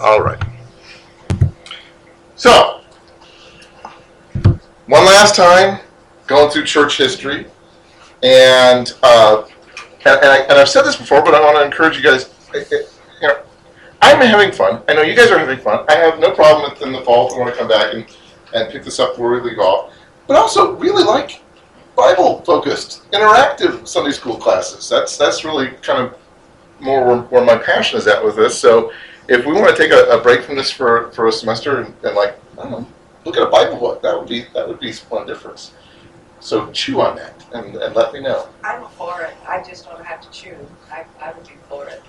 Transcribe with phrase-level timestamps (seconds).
[0.00, 0.42] All right.
[2.34, 2.80] So,
[4.86, 5.80] one last time,
[6.26, 7.46] going through church history,
[8.22, 9.44] and uh,
[10.04, 12.30] and, and, I, and I've said this before, but I want to encourage you guys.
[12.52, 12.82] You
[13.22, 13.42] know,
[14.02, 14.82] I'm having fun.
[14.88, 15.84] I know you guys are having fun.
[15.88, 18.04] I have no problem in the fall if we want to come back and,
[18.52, 19.92] and pick this up where we leave off.
[20.26, 21.40] But also, really like
[21.96, 24.88] Bible-focused, interactive Sunday school classes.
[24.88, 26.18] That's that's really kind of
[26.80, 28.58] more where, where my passion is at with this.
[28.58, 28.92] So
[29.28, 31.94] if we want to take a, a break from this for, for a semester and,
[32.04, 32.86] and like I don't know,
[33.24, 35.72] look at a Bible book, that would be that would be one difference.
[36.40, 38.48] So chew on that and, and let me know.
[38.62, 39.34] I'm for it.
[39.48, 40.54] I just don't have to chew.
[40.92, 42.02] I, I would be for it.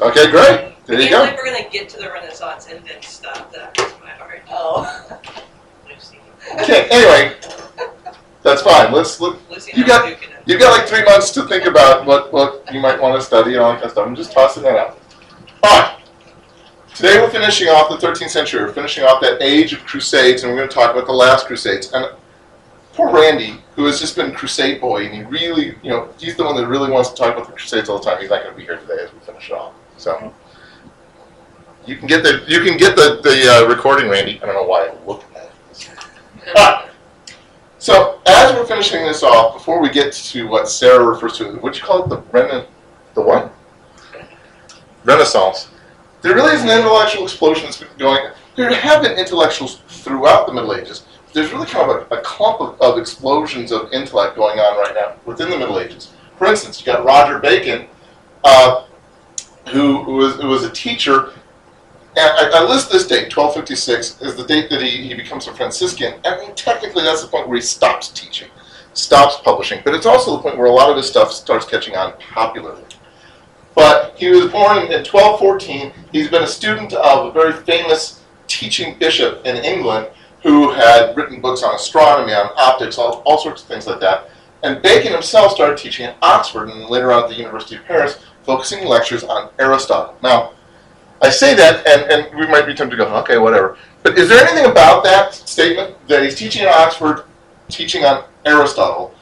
[0.00, 0.74] Okay, great.
[0.86, 1.18] There you I go.
[1.20, 3.52] like we're gonna get to the Renaissance and then stop.
[3.52, 4.42] That was my heart.
[4.50, 5.20] Oh.
[5.88, 6.18] Lucy.
[6.60, 6.88] Okay.
[6.90, 7.36] Anyway,
[8.42, 8.90] that's fine.
[8.92, 9.38] Let's look.
[9.50, 10.42] Lucy You and I got- were duking it.
[10.46, 13.52] You've got like three months to think about what, what you might want to study
[13.54, 14.06] and all that kind of stuff.
[14.06, 14.98] I'm just tossing that out.
[15.62, 15.98] All right.
[16.94, 18.62] Today we're finishing off the 13th century.
[18.62, 21.48] We're finishing off that age of crusades, and we're going to talk about the last
[21.48, 21.92] crusades.
[21.92, 22.08] And
[22.92, 26.44] poor Randy, who has just been crusade boy, and he really, you know, he's the
[26.44, 28.20] one that really wants to talk about the crusades all the time.
[28.20, 29.72] He's not going to be here today as we finish off.
[29.96, 30.32] So
[31.84, 34.40] you can get the you can get the the uh, recording, Randy.
[34.40, 35.90] I don't know why I'm looking at it.
[36.56, 36.88] Ah.
[37.78, 41.60] So as we're finishing this off, before we get to what Sarah refers to, do
[41.60, 42.68] you call it, the rena,
[43.14, 43.52] the what?
[45.04, 45.70] Renaissance.
[46.24, 48.30] There really is an intellectual explosion that's been going.
[48.56, 51.04] There have been intellectuals throughout the Middle Ages.
[51.34, 54.94] There's really kind of a, a clump of, of explosions of intellect going on right
[54.94, 56.14] now within the Middle Ages.
[56.38, 57.88] For instance, you got Roger Bacon,
[58.42, 58.86] uh,
[59.68, 61.34] who, was, who was a teacher
[62.16, 65.52] and I, I list this date, 1256, as the date that he, he becomes a
[65.52, 66.14] Franciscan.
[66.24, 68.48] I mean, technically, that's the point where he stops teaching,
[68.94, 69.82] stops publishing.
[69.84, 72.84] But it's also the point where a lot of his stuff starts catching on popularly.
[73.74, 75.92] But he was born in, in 1214.
[76.12, 80.08] He's been a student of a very famous teaching bishop in England
[80.42, 84.28] who had written books on astronomy, on optics, all, all sorts of things like that.
[84.62, 88.18] And Bacon himself started teaching at Oxford and later on at the University of Paris,
[88.44, 90.16] focusing lectures on Aristotle.
[90.22, 90.52] Now,
[91.20, 93.78] I say that, and, and we might be tempted to go, okay, whatever.
[94.02, 97.24] But is there anything about that statement that he's teaching at Oxford,
[97.68, 99.14] teaching on Aristotle,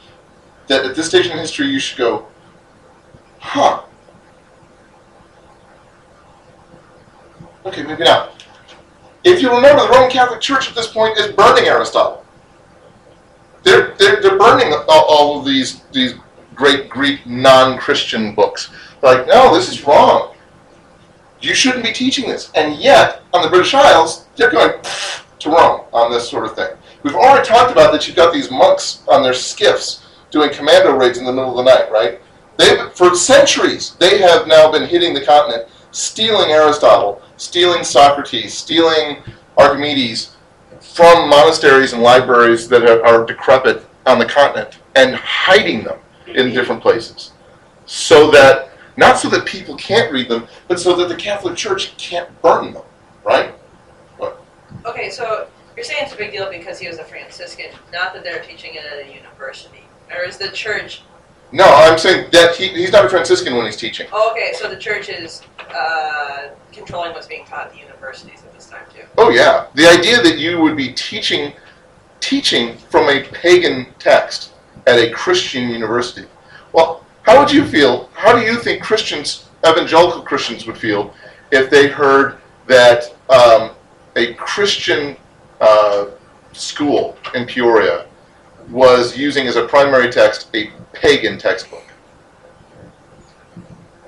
[0.67, 2.27] that at this stage in history you should go,
[3.39, 3.83] huh?
[7.65, 8.43] Okay, maybe not.
[9.23, 12.25] If you remember, the Roman Catholic Church at this point is burning Aristotle.
[13.63, 16.15] They're, they're, they're burning all, of these, these
[16.53, 18.69] great Greek non Christian books.
[19.01, 20.35] They're like, no, this is wrong.
[21.41, 22.51] You shouldn't be teaching this.
[22.55, 24.81] And yet, on the British Isles, they're going
[25.39, 26.69] to Rome on this sort of thing.
[27.03, 31.17] We've already talked about that you've got these monks on their skiffs doing commando raids
[31.17, 32.19] in the middle of the night, right?
[32.57, 39.17] They, for centuries, they have now been hitting the continent, stealing Aristotle, stealing Socrates, stealing
[39.57, 40.35] Archimedes
[40.79, 46.53] from monasteries and libraries that are, are decrepit on the continent and hiding them in
[46.53, 47.31] different places.
[47.85, 51.97] So that not so that people can't read them, but so that the Catholic Church
[51.97, 52.83] can't burn them,
[53.25, 53.51] right?
[54.17, 54.39] What?
[54.85, 58.23] Okay, so you're saying it's a big deal because he was a Franciscan, not that
[58.23, 59.83] they're teaching it at a university.
[60.11, 61.01] Or is the church.
[61.53, 64.07] No, I'm saying that he, he's not a Franciscan when he's teaching.
[64.11, 68.51] Oh, okay, so the church is uh, controlling what's being taught at the universities at
[68.55, 69.03] this time, too.
[69.19, 71.53] Oh yeah, the idea that you would be teaching
[72.19, 74.53] teaching from a pagan text
[74.87, 76.25] at a Christian university.
[76.71, 78.09] Well, how would you feel?
[78.13, 81.13] How do you think Christians, evangelical Christians, would feel
[81.51, 83.71] if they heard that um,
[84.15, 85.15] a Christian
[85.61, 86.07] uh,
[86.51, 88.07] school in Peoria
[88.69, 91.83] was using as a primary text a pagan textbook?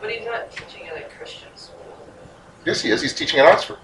[0.01, 1.97] But he's not teaching at a Christian school.
[2.65, 3.01] Yes, he is.
[3.01, 3.77] He's teaching at Oxford.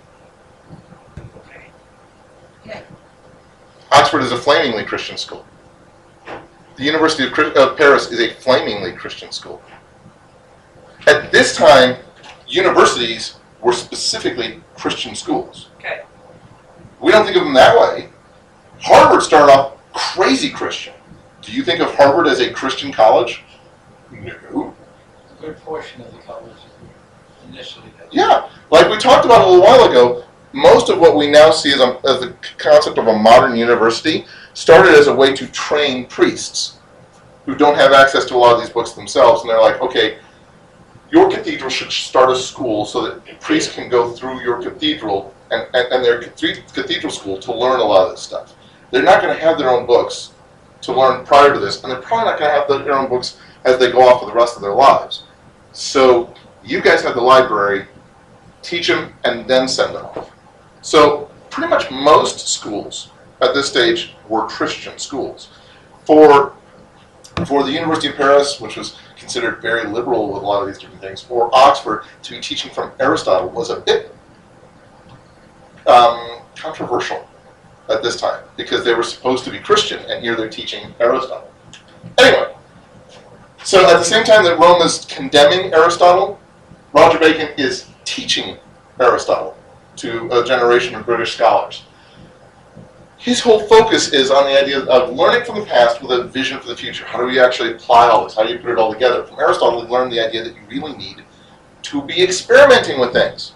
[2.65, 2.83] Okay.
[3.91, 5.45] Oxford is a flamingly Christian school.
[6.77, 9.61] The University of, of uh, Paris is a flamingly Christian school.
[11.07, 11.97] At this time,
[12.47, 15.69] universities were specifically Christian schools.
[15.77, 16.01] Okay.
[16.99, 18.09] We don't think of them that way.
[18.79, 20.93] Harvard started off crazy Christian.
[21.41, 23.43] Do you think of Harvard as a Christian college?
[24.11, 24.75] No.
[25.37, 26.57] A good portion of the college
[27.49, 27.87] initially.
[28.11, 31.71] Yeah, like we talked about a little while ago, most of what we now see
[31.71, 36.05] as, a, as the concept of a modern university started as a way to train
[36.07, 36.79] priests
[37.45, 40.17] who don't have access to a lot of these books themselves, and they're like, okay,
[41.09, 45.67] your cathedral should start a school so that priests can go through your cathedral and,
[45.73, 48.53] and, and their cathedral school to learn a lot of this stuff.
[48.91, 50.31] They're not going to have their own books
[50.81, 53.39] to learn prior to this, and they're probably not going to have their own books
[53.65, 55.23] as they go off for the rest of their lives.
[55.71, 56.33] So
[56.63, 57.87] you guys have the library
[58.61, 60.31] teach them, and then send them off.
[60.81, 63.09] So pretty much most schools
[63.41, 65.49] at this stage were Christian schools.
[66.05, 66.53] For
[67.45, 70.77] for the University of Paris, which was considered very liberal with a lot of these
[70.77, 74.13] different things, for Oxford to be teaching from Aristotle was a bit
[75.87, 77.27] um, controversial
[77.89, 81.51] at this time because they were supposed to be Christian, and here they're teaching Aristotle.
[82.17, 82.53] Anyway,
[83.63, 86.39] so at the same time that Rome is condemning Aristotle,
[86.93, 88.57] Roger Bacon is teaching
[88.99, 89.57] Aristotle
[89.97, 91.83] to a generation of British scholars.
[93.17, 96.59] His whole focus is on the idea of learning from the past with a vision
[96.59, 97.05] for the future.
[97.05, 98.35] How do we actually apply all this?
[98.35, 99.23] How do you put it all together?
[99.23, 101.23] From Aristotle, we learned the idea that you really need
[101.83, 103.53] to be experimenting with things.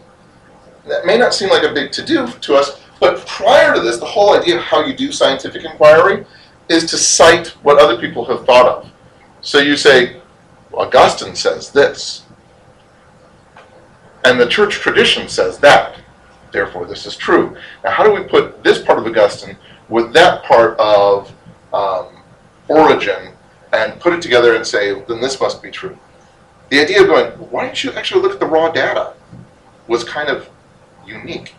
[0.88, 3.97] That may not seem like a big to do to us, but prior to this,
[3.97, 6.25] the whole idea of how you do scientific inquiry
[6.69, 8.92] is to cite what other people have thought of.
[9.42, 10.21] So you say,
[10.74, 12.25] Augustine says this,
[14.24, 16.00] and the church tradition says that.
[16.51, 17.56] Therefore, this is true.
[17.83, 19.57] Now, how do we put this part of Augustine
[19.89, 21.31] with that part of
[21.74, 22.24] um,
[22.68, 23.33] Origen
[23.74, 25.97] and put it together and say, then this must be true?
[26.69, 29.13] The idea of going, why don't you actually look at the raw data
[29.88, 30.50] was kind of
[31.06, 31.53] unique.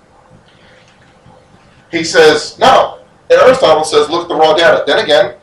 [1.90, 3.00] He says, no.
[3.30, 4.84] Aristotle says, look at the raw data.
[4.86, 5.34] Then again,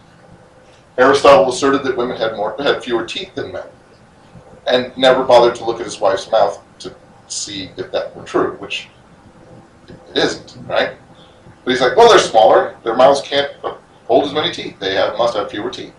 [0.98, 3.66] Aristotle asserted that women had more had fewer teeth than men,
[4.68, 6.96] and never bothered to look at his wife's mouth to
[7.28, 8.90] see if that were true, which
[9.88, 10.96] it isn't, right?
[11.64, 12.76] But he's like, well, they're smaller.
[12.84, 13.52] Their mouths can't
[14.06, 14.78] hold as many teeth.
[14.80, 15.94] They have, must have fewer teeth.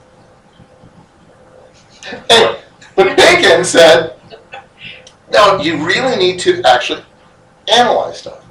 [2.31, 2.61] Anyway,
[2.95, 4.17] but Bacon said,
[5.33, 7.03] no, you really need to actually
[7.73, 8.44] analyze stuff.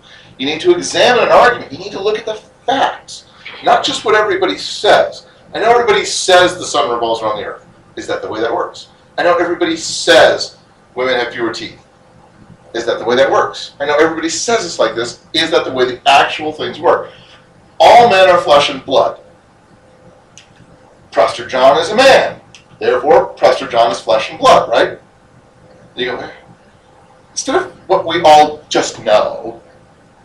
[0.44, 1.72] You need to examine an argument.
[1.72, 2.36] You need to look at the
[2.66, 3.28] facts,
[3.64, 5.26] not just what everybody says.
[5.54, 7.66] I know everybody says the sun revolves around the earth.
[7.96, 8.90] Is that the way that works?
[9.18, 10.58] I know everybody says
[10.96, 11.82] women have fewer teeth.
[12.74, 13.72] Is that the way that works?
[13.80, 15.26] I know everybody says it's like this.
[15.34, 17.10] Is that the way the actual things work?
[17.80, 19.22] All men are flesh and blood.
[21.14, 22.42] Prester John is a man.
[22.80, 25.00] Therefore, Prester John is flesh and blood, right?
[25.96, 26.30] You go,
[27.32, 29.63] instead of what we all just know,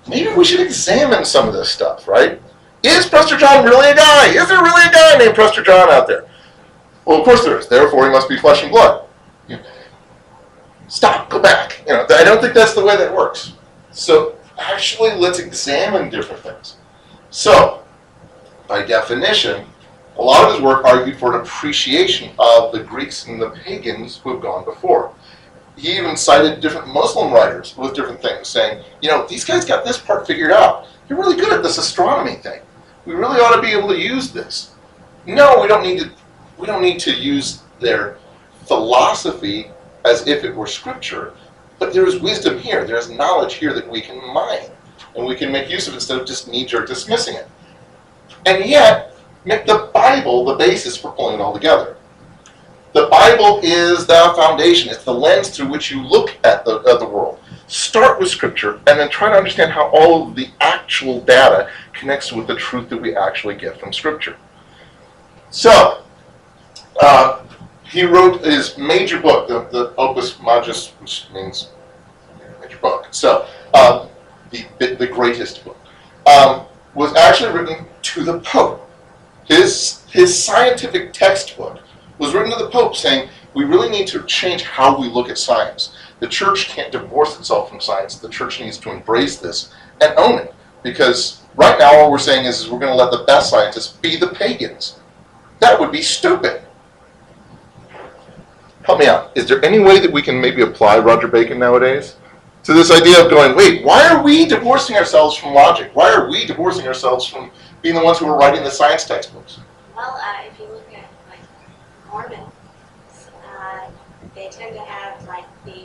[0.08, 2.40] maybe we should examine some of this stuff, right?
[2.82, 4.28] Is Prester John really a guy?
[4.28, 6.28] Is there really a guy named Prester John out there?
[7.04, 7.68] Well, of course there is.
[7.68, 9.06] Therefore, he must be flesh and blood.
[10.88, 11.28] Stop.
[11.28, 11.82] Go back.
[11.86, 13.54] You know, I don't think that's the way that works.
[13.90, 16.76] So, actually, let's examine different things.
[17.30, 17.82] So,
[18.66, 19.66] by definition,
[20.16, 24.18] a lot of his work argued for an appreciation of the Greeks and the pagans
[24.18, 25.12] who have gone before.
[25.78, 29.84] He even cited different Muslim writers with different things, saying, you know, these guys got
[29.84, 30.86] this part figured out.
[31.06, 32.60] They're really good at this astronomy thing.
[33.06, 34.72] We really ought to be able to use this.
[35.24, 36.10] No, we don't need to.
[36.58, 38.18] We don't need to use their
[38.66, 39.70] philosophy
[40.04, 41.34] as if it were scripture.
[41.78, 42.84] But there is wisdom here.
[42.84, 44.70] There is knowledge here that we can mine,
[45.14, 47.46] and we can make use of instead of just knee-jerk dismissing it.
[48.46, 49.14] And yet,
[49.44, 51.96] make the Bible the basis for pulling it all together.
[52.92, 54.90] The Bible is the foundation.
[54.90, 57.38] It's the lens through which you look at the, at the world.
[57.66, 62.32] Start with Scripture and then try to understand how all of the actual data connects
[62.32, 64.36] with the truth that we actually get from Scripture.
[65.50, 66.02] So,
[67.00, 67.42] uh,
[67.84, 71.68] he wrote his major book, the, the Opus Majus, which means
[72.60, 73.08] major book.
[73.10, 74.06] So, uh,
[74.50, 75.76] the, the, greatest book,
[76.26, 78.88] um, was actually written to the Pope.
[79.44, 81.80] His, his scientific textbook
[82.18, 85.38] was written to the Pope saying, we really need to change how we look at
[85.38, 85.96] science.
[86.20, 88.16] The church can't divorce itself from science.
[88.16, 90.54] The church needs to embrace this and own it.
[90.82, 93.96] Because right now, all we're saying is, is we're going to let the best scientists
[93.96, 94.98] be the pagans.
[95.60, 96.62] That would be stupid.
[98.84, 99.32] Help me out.
[99.36, 102.16] Is there any way that we can maybe apply Roger Bacon nowadays?
[102.64, 105.90] To this idea of going, wait, why are we divorcing ourselves from logic?
[105.94, 107.50] Why are we divorcing ourselves from
[107.82, 109.60] being the ones who are writing the science textbooks?
[109.96, 110.87] Well, uh, if you look
[112.10, 112.52] Mormons,
[113.46, 113.90] uh,
[114.34, 115.84] they tend to have like the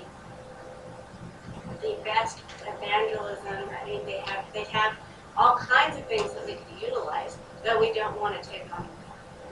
[1.81, 3.69] the best evangelism.
[3.81, 4.93] I mean, they have they have
[5.35, 8.87] all kinds of things that we could utilize, though we don't want to take on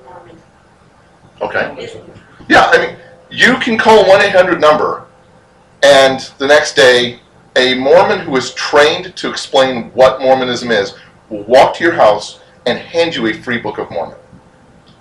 [0.05, 0.37] Mormon.
[1.41, 1.89] Okay.
[2.47, 2.95] Yeah, I mean,
[3.29, 5.05] you can call 1 800 number,
[5.83, 7.19] and the next day,
[7.55, 10.93] a Mormon who is trained to explain what Mormonism is
[11.29, 14.17] will walk to your house and hand you a free Book of Mormon.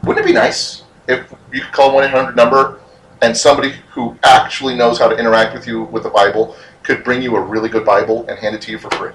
[0.02, 2.80] Wouldn't it be nice if you call 1 800 number
[3.22, 7.22] and somebody who actually knows how to interact with you with the Bible could bring
[7.22, 9.12] you a really good Bible and hand it to you for free?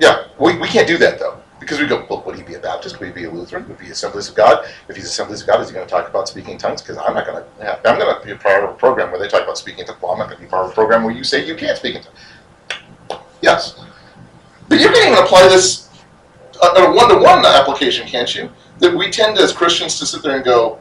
[0.00, 1.38] Yeah, we, we can't do that though.
[1.62, 2.98] Because we go, well, would he be a Baptist?
[2.98, 3.68] Would he be a Lutheran?
[3.68, 4.66] Would he be Assemblies of God?
[4.88, 6.82] If he's Assemblies of God, is he going to talk about speaking in tongues?
[6.82, 7.64] Because I'm not going to.
[7.64, 9.80] Have, I'm going to be a part of a program where they talk about speaking
[9.80, 10.02] in tongues.
[10.02, 11.78] Well, I'm not going to be part of a program where you say you can't
[11.78, 13.20] speak in tongues.
[13.40, 13.78] Yes,
[14.68, 15.81] but you can even apply this
[16.62, 18.48] Uh, a one-to-one application, can't you?
[18.78, 20.78] That we tend as Christians to sit there and go,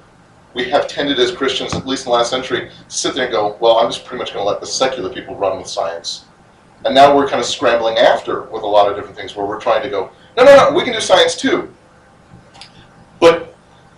[0.54, 3.32] we have tended as Christians, at least in the last century, to sit there and
[3.32, 6.26] go, well, I'm just pretty much going to let the secular people run with science.
[6.86, 9.60] And now we're kind of scrambling after with a lot of different things where we're
[9.60, 11.74] trying to go, no, no, no, we can do science too.
[13.20, 13.56] But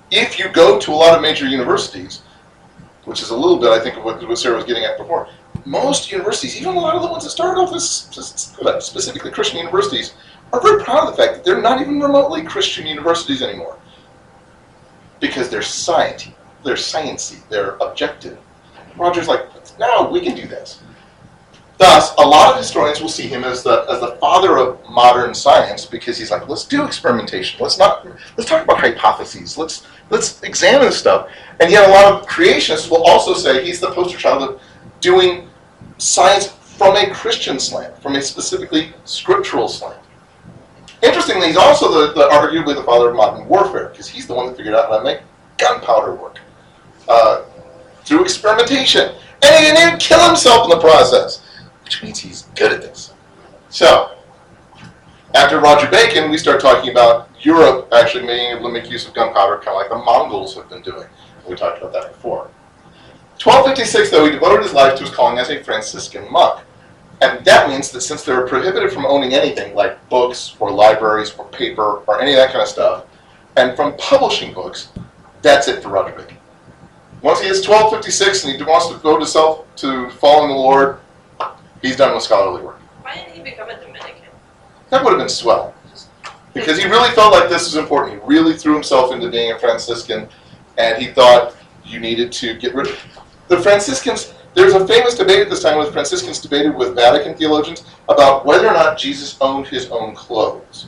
[0.09, 2.21] if you go to a lot of major universities,
[3.03, 5.27] which is a little bit, I think, of what, what Sarah was getting at before,
[5.65, 8.09] most universities, even a lot of the ones that started off as
[8.65, 10.13] uh, specifically Christian universities,
[10.53, 13.77] are very proud of the fact that they're not even remotely Christian universities anymore.
[15.19, 16.29] Because they're science,
[16.63, 18.37] they're sciencey, they're objective.
[18.95, 19.47] Roger's like,
[19.79, 20.81] no, we can do this.
[21.79, 25.33] Thus, a lot of historians will see him as the as the father of modern
[25.33, 27.59] science because he's like, let's do experimentation.
[27.59, 28.05] Let's not
[28.37, 29.57] let's talk about hypotheses.
[29.57, 31.29] Let's let's examine stuff.
[31.59, 34.61] And yet, a lot of creationists will also say he's the poster child of
[35.01, 35.49] doing
[35.97, 40.02] science from a Christian slant, from a specifically scriptural slant.
[41.03, 44.47] Interestingly, he's also the, the arguably the father of modern warfare because he's the one
[44.47, 45.19] that figured out how to make
[45.57, 46.39] gunpowder work
[47.09, 47.43] uh,
[48.05, 51.43] through experimentation, and he didn't even kill himself in the process
[51.93, 53.13] which means he's good at this.
[53.69, 54.11] So,
[55.35, 59.13] after Roger Bacon, we start talking about Europe actually being able to make use of
[59.13, 61.07] gunpowder, kind of like the Mongols have been doing.
[61.47, 62.49] We talked about that before.
[63.41, 66.63] 1256, though, he devoted his life to his calling as a Franciscan monk.
[67.23, 71.45] And that means that since they're prohibited from owning anything like books or libraries or
[71.45, 73.05] paper or any of that kind of stuff,
[73.55, 74.89] and from publishing books,
[75.41, 76.37] that's it for Roger Bacon.
[77.21, 80.99] Once he hits 1256 and he wants to devote himself to following the Lord,
[81.81, 82.79] he's done with scholarly work.
[83.03, 84.25] Why didn't he become a Dominican?
[84.89, 85.73] That would have been swell.
[86.53, 88.21] Because he really felt like this was important.
[88.21, 90.27] He really threw himself into being a Franciscan,
[90.77, 92.99] and he thought you needed to get rid of
[93.47, 94.33] the Franciscans.
[94.53, 98.67] There's a famous debate at this time the Franciscans debated with Vatican theologians about whether
[98.67, 100.87] or not Jesus owned his own clothes.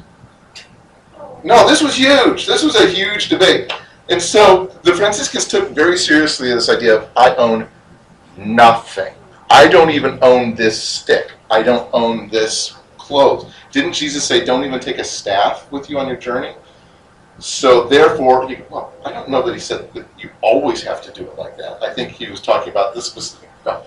[1.44, 2.46] No, this was huge.
[2.46, 3.72] This was a huge debate.
[4.10, 7.68] And so the Franciscans took very seriously this idea of I own
[8.38, 9.14] nothing.
[9.50, 11.32] I don't even own this stick.
[11.50, 13.52] I don't own this clothes.
[13.72, 16.56] Didn't Jesus say, don't even take a staff with you on your journey?
[17.40, 21.12] So therefore, he, well, I don't know that he said that you always have to
[21.12, 21.84] do it like that.
[21.84, 23.45] I think he was talking about this specific.
[23.66, 23.84] No,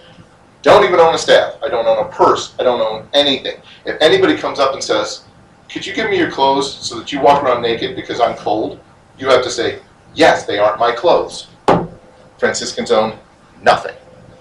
[0.62, 1.56] don't even own a staff.
[1.62, 2.54] I don't own a purse.
[2.58, 3.61] I don't own anything.
[3.85, 5.25] If anybody comes up and says,
[5.68, 8.80] could you give me your clothes so that you walk around naked because I'm cold?
[9.18, 9.80] You have to say,
[10.14, 11.49] yes, they aren't my clothes.
[12.38, 13.18] Franciscans own
[13.62, 13.94] nothing.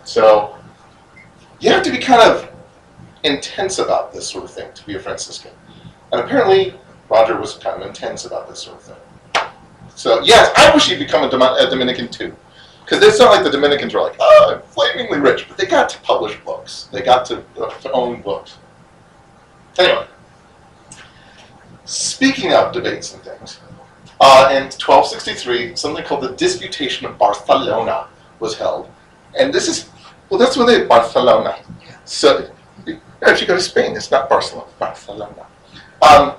[0.04, 0.56] So
[1.60, 2.50] you have to be kind of
[3.24, 5.52] intense about this sort of thing to be a Franciscan.
[6.12, 6.76] And apparently,
[7.10, 9.44] Roger was kind of intense about this sort of thing.
[9.96, 12.36] So, yes, I wish he'd become a, Dominican too.
[12.88, 15.46] Because it's not like the Dominicans are like, oh, I'm flamingly rich.
[15.50, 18.60] But they got to publish books, they got to, uh, to own books.
[19.78, 20.08] Anyway,
[21.84, 23.60] speaking of debates and things,
[24.22, 28.08] uh, in 1263, something called the Disputation of Barcelona
[28.40, 28.90] was held.
[29.38, 29.90] And this is,
[30.30, 31.58] well, that's where they, Barcelona.
[32.06, 32.50] So,
[32.86, 35.46] if you go to Spain, it's not Barcelona, Barcelona.
[36.02, 36.36] Um,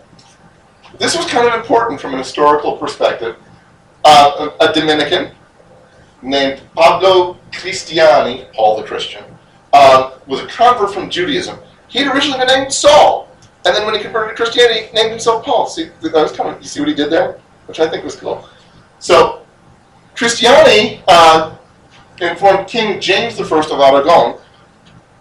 [0.98, 3.36] this was kind of important from an historical perspective.
[4.02, 5.32] Uh, a, a, Dominican
[6.22, 9.24] named Pablo Cristiani, Paul the Christian,
[9.72, 11.58] uh, was a convert from Judaism.
[11.88, 13.28] He had originally been named Saul,
[13.64, 15.66] and then when he converted to Christianity, he named himself Paul.
[15.66, 17.38] See, that was kind of, you see what he did there?
[17.66, 18.46] Which I think was cool.
[18.98, 19.42] So,
[20.14, 21.56] Cristiani uh,
[22.20, 24.38] informed King James I of Aragon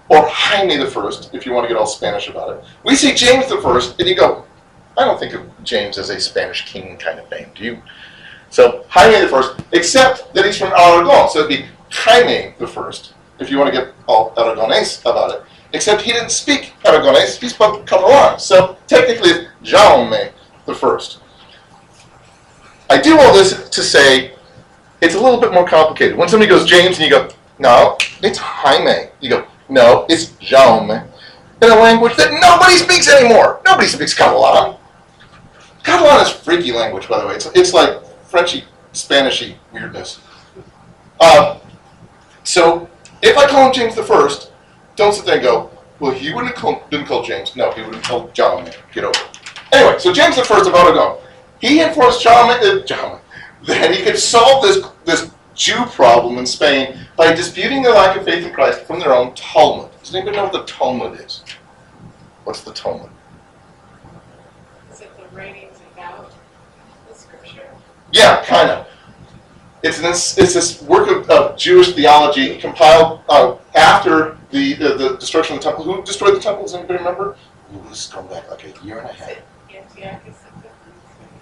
[0.09, 2.63] or Jaime First, if you want to get all Spanish about it.
[2.83, 4.45] We see James First, and you go,
[4.97, 7.81] I don't think of James as a Spanish king kind of name, do you?
[8.49, 13.13] So Jaime the First, except that he's from Aragon, so it'd be Jaime the First,
[13.39, 15.43] if you want to get all Aragonese about it.
[15.73, 20.31] Except he didn't speak Aragonese, he spoke Catalan, so technically it's Jaume
[20.65, 21.19] the First.
[22.89, 24.33] I do all this to say
[25.01, 26.17] it's a little bit more complicated.
[26.17, 29.09] When somebody goes James and you go, no, it's Jaime.
[29.19, 31.05] You go, no, it's Jaume.
[31.61, 33.61] In a language that nobody speaks anymore.
[33.65, 34.77] Nobody speaks Catalan.
[35.83, 37.35] Catalan is freaky language, by the way.
[37.35, 40.19] It's, it's like Frenchy, Spanishy weirdness.
[41.19, 41.59] Uh,
[42.43, 42.89] so
[43.21, 44.51] if I call him James the First,
[44.95, 47.55] don't sit there and go, well, he wouldn't have been called James.
[47.55, 48.65] No, he would have called Jaume.
[48.93, 49.39] Get over it.
[49.71, 51.17] Anyway, so James the First of Aragon,
[51.59, 53.19] he informs Jaume, uh, Jaume
[53.65, 58.23] that he could solve this, this Jew problem in Spain by disputing their lack of
[58.25, 59.89] faith in Christ from their own Talmud.
[59.99, 61.43] Does anybody know what the Talmud is?
[62.43, 63.09] What's the Talmud?
[64.91, 65.66] Is it the and
[68.17, 68.87] Yeah, kind of.
[69.83, 75.17] It's this, it's this work of, of Jewish theology compiled uh, after the, the the
[75.17, 75.83] destruction of the temple.
[75.85, 76.63] Who destroyed the temple?
[76.63, 77.37] Does anybody remember?
[77.75, 79.29] Ooh, this is going back like a year and a half.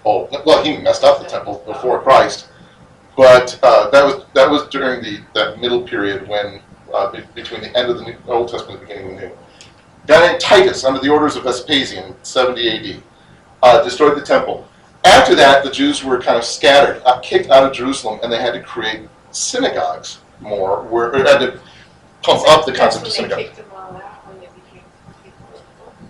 [0.04, 2.48] Oh, well, he messed up the temple before Christ,
[3.16, 6.60] but uh, that was that was during the that middle period when
[6.92, 9.28] uh, be- between the end of the New, Old Testament and the beginning of the
[9.28, 9.32] New.
[10.04, 13.02] A guy named Titus, under the orders of Vespasian, 70 A.D.,
[13.62, 14.68] uh, destroyed the temple.
[15.06, 18.40] After that, the Jews were kind of scattered, uh, kicked out of Jerusalem, and they
[18.40, 21.60] had to create synagogues more, where or had to
[22.22, 23.38] pump up the concept of synagogue.
[23.38, 24.82] kicked them all out when they became
[25.22, 25.62] people.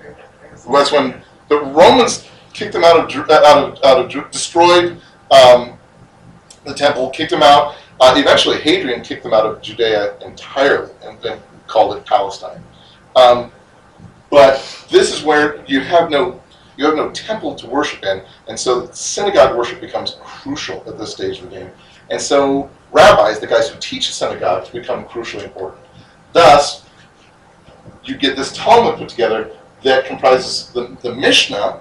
[0.03, 4.17] or- or- Well, that's when the Romans kicked them out of uh, out of out
[4.17, 4.99] of destroyed
[5.31, 5.79] um,
[6.65, 7.75] the temple, kicked them out.
[8.01, 12.63] Uh, eventually, Hadrian kicked them out of Judea entirely and then called it Palestine.
[13.15, 13.53] Um,
[14.31, 14.57] but
[14.91, 16.41] this is where you have no
[16.77, 21.13] you have no temple to worship in, and so synagogue worship becomes crucial at this
[21.13, 21.71] stage of the game.
[22.11, 25.83] And so rabbis, the guys who teach synagogues, become crucially important.
[26.33, 26.85] Thus,
[28.05, 29.51] you get this Talmud put together
[29.83, 31.81] that comprises the, the Mishnah,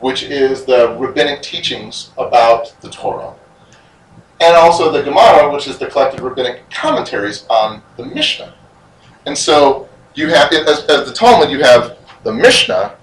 [0.00, 3.34] which is the rabbinic teachings about the Torah,
[4.40, 8.54] and also the Gemara, which is the collected rabbinic commentaries on the Mishnah.
[9.26, 12.96] And so you have, as, as the Talmud, you have the Mishnah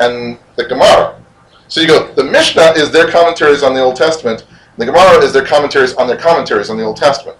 [0.00, 1.20] and the Gemara.
[1.68, 4.46] So you go, the Mishnah is their commentaries on the Old Testament,
[4.78, 7.38] the Gemara is their commentaries on their commentaries on the Old Testament.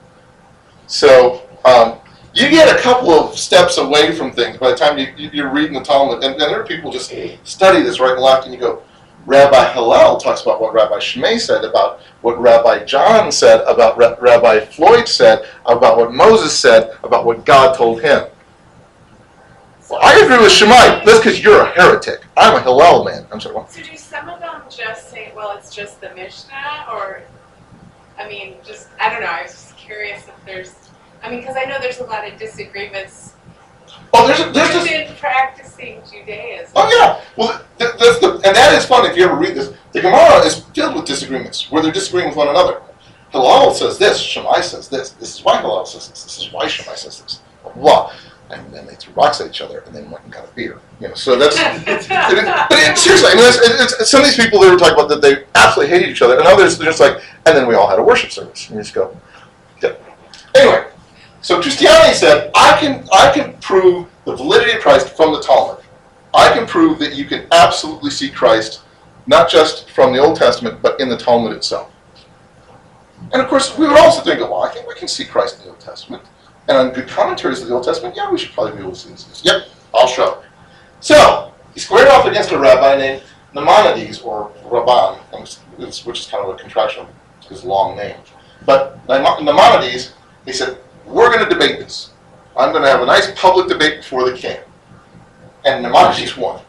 [0.86, 1.98] So um,
[2.32, 5.74] you get a couple of steps away from things by the time you, you're reading
[5.74, 7.12] the Talmud, and, and there are people just
[7.44, 8.82] study this right and left, and you go,
[9.26, 14.16] Rabbi Hillel talks about what Rabbi Shammai said, about what Rabbi John said, about Ra-
[14.20, 18.26] Rabbi Floyd said, about what Moses said, about what God told him.
[19.90, 21.04] Well, I agree with Shammai.
[21.04, 22.24] That's because you're a heretic.
[22.36, 23.26] I'm a Hillel man.
[23.30, 23.54] I'm sorry.
[23.54, 23.70] What?
[23.70, 27.22] So do some of them just say, well, it's just the Mishnah, or,
[28.18, 30.74] I mean, just, I don't know, I was just curious if there's,
[31.22, 33.34] I mean, because I know there's a lot of disagreements
[34.12, 36.72] Oh, there's a, there's just practicing Judaism.
[36.74, 37.24] Oh yeah.
[37.36, 39.72] Well, th- that's the and that is fun if you ever read this.
[39.92, 42.80] The Gemara is filled with disagreements where they're disagreeing with one another.
[43.30, 45.10] Hillel says this, Shammai says this.
[45.10, 46.24] This is why Hillel says this.
[46.24, 47.40] This is why Shammai says this.
[47.74, 48.12] Blah.
[48.50, 50.78] And then they threw rocks at each other and then went and got a beer.
[51.00, 51.14] You know.
[51.14, 51.56] So that's.
[51.58, 54.70] it is- but it, seriously, I mean, it's, it's, it's, some of these people they
[54.70, 57.56] were talking about that they absolutely hated each other, and others they're just like, and
[57.56, 59.16] then we all had a worship service, and you just go.
[59.82, 59.94] Yeah.
[60.54, 60.86] Anyway,
[61.42, 65.84] so Cristiani said, I can I can prove the validity of Christ from the Talmud.
[66.32, 68.82] I can prove that you can absolutely see Christ,
[69.26, 71.90] not just from the Old Testament, but in the Talmud itself.
[73.32, 75.64] And of course, we would also think, well, I think we can see Christ in
[75.64, 76.22] the Old Testament.
[76.68, 78.96] And on good commentaries of the Old Testament, yeah, we should probably be able to
[78.96, 79.42] see this.
[79.44, 80.42] Yep, I'll show.
[81.00, 83.22] So, he squared off against a rabbi named
[83.54, 85.18] Maimonides, or Ramban,
[86.04, 87.08] which is kind of a contraction of
[87.48, 88.16] his long name.
[88.64, 92.10] But Maimonides, he said, we're going to debate this.
[92.56, 94.58] I'm going to have a nice public debate before the king.
[95.64, 96.60] And Maimonides won.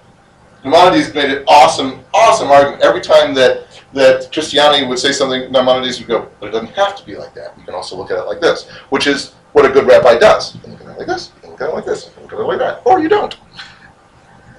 [0.63, 2.83] Maimonides made an awesome, awesome argument.
[2.83, 6.95] Every time that, that Cristiani would say something, Maimonides would go, but it doesn't have
[6.97, 7.57] to be like that.
[7.57, 10.55] You can also look at it like this, which is what a good rabbi does.
[10.55, 12.11] You can look at it like this, you can look at it like this, you
[12.11, 13.37] can look at it like that, or you don't.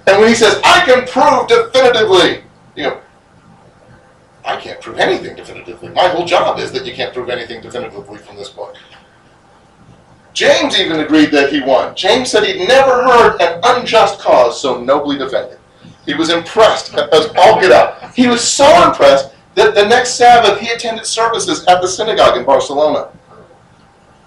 [0.06, 2.42] And when he says, I can prove definitively,
[2.74, 3.00] you know,
[4.44, 5.90] I can't prove anything definitively.
[5.90, 8.76] My whole job is that you can't prove anything definitively from this book.
[10.32, 11.94] James even agreed that he won.
[11.94, 15.57] James said he'd never heard an unjust cause so nobly defended.
[16.08, 18.14] He was impressed as all get out.
[18.14, 22.46] He was so impressed that the next Sabbath he attended services at the synagogue in
[22.46, 23.10] Barcelona.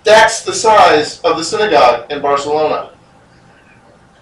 [0.03, 2.91] That's the size of the synagogue in Barcelona.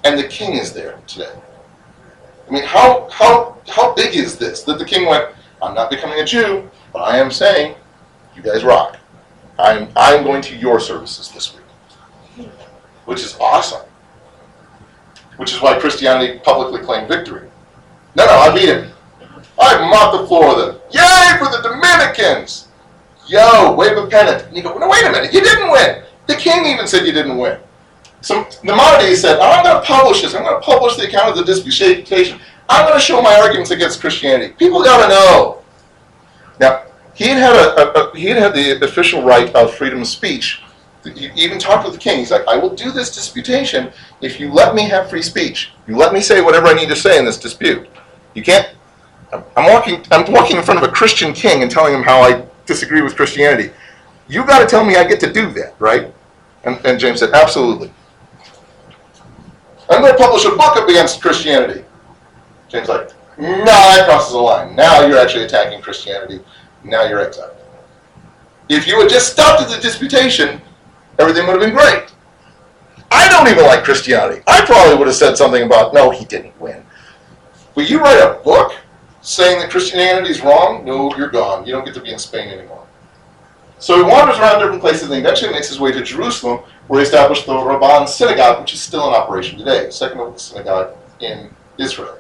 [0.06, 1.34] And the king is there today.
[2.48, 5.26] I mean, how, how, how big is this that the king went,
[5.62, 7.76] I'm not becoming a Jew, but I am saying,
[8.38, 8.96] you guys rock.
[9.58, 12.48] I'm, I'm going to your services this week,
[13.04, 13.86] which is awesome.
[15.36, 17.49] Which is why Cristiani publicly claimed victory.
[18.16, 18.92] No, no, I beat him.
[19.60, 20.82] I mopped the floor them.
[20.92, 22.68] Yay for the Dominicans!
[23.28, 24.48] Yo, wave a pennant.
[24.48, 26.04] And you go, no, wait a minute, you didn't win.
[26.28, 27.60] The king even said you didn't win.
[28.22, 30.36] So Maimonides said, oh, I'm going to publish this.
[30.36, 32.40] I'm going to publish the account of the disputation.
[32.68, 34.54] I'm going to show my arguments against Christianity.
[34.54, 35.62] People got to know.
[36.60, 40.02] Now, he had had a, a, a he had had the official right of freedom
[40.02, 40.62] of speech.
[41.04, 42.20] He even talked with the king.
[42.20, 43.92] He's like, I will do this disputation
[44.22, 45.72] if you let me have free speech.
[45.88, 47.88] You let me say whatever I need to say in this dispute.
[48.40, 48.70] You can't.
[49.34, 50.02] I'm walking.
[50.12, 53.18] I'm walking in front of a Christian king and telling him how I disagree with
[53.18, 53.74] Christianity.
[54.30, 56.14] You got to tell me I get to do that, right?
[56.64, 57.92] And, and James said, absolutely.
[59.90, 61.84] I'm going to publish a book up against Christianity.
[62.70, 64.74] James like, no, that crosses the line.
[64.74, 66.40] Now you're actually attacking Christianity.
[66.86, 67.58] Now you're exiled.
[68.70, 70.62] If you had just stopped at the disputation,
[71.18, 72.14] everything would have been great.
[73.12, 74.44] I don't even like Christianity.
[74.48, 76.86] I probably would have said something about, no, he didn't win.
[77.80, 78.74] Will you write a book
[79.22, 80.84] saying that Christianity is wrong?
[80.84, 81.66] No, you're gone.
[81.66, 82.86] You don't get to be in Spain anymore.
[83.78, 87.06] So he wanders around different places and eventually makes his way to Jerusalem, where he
[87.06, 92.20] established the Ramban synagogue, which is still in operation today, second oldest synagogue in Israel.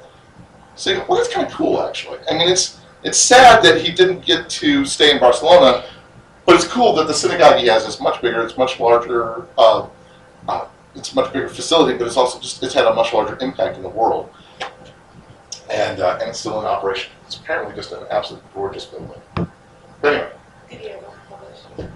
[0.78, 2.19] So well, that's kind of cool, actually.
[2.32, 5.84] I mean, it's it's sad that he didn't get to stay in Barcelona,
[6.45, 8.41] but it's cool that the synagogue he has is much bigger.
[8.45, 9.45] It's much larger.
[9.58, 9.89] Uh,
[10.48, 13.38] uh, it's a much bigger facility, but it's also just it's had a much larger
[13.41, 14.30] impact in the world,
[15.69, 17.12] and uh, and it's still in operation.
[17.25, 19.21] It's apparently just an absolute gorgeous building.
[19.36, 19.47] But
[20.03, 20.32] anyway.
[20.69, 21.89] Did he ever publish?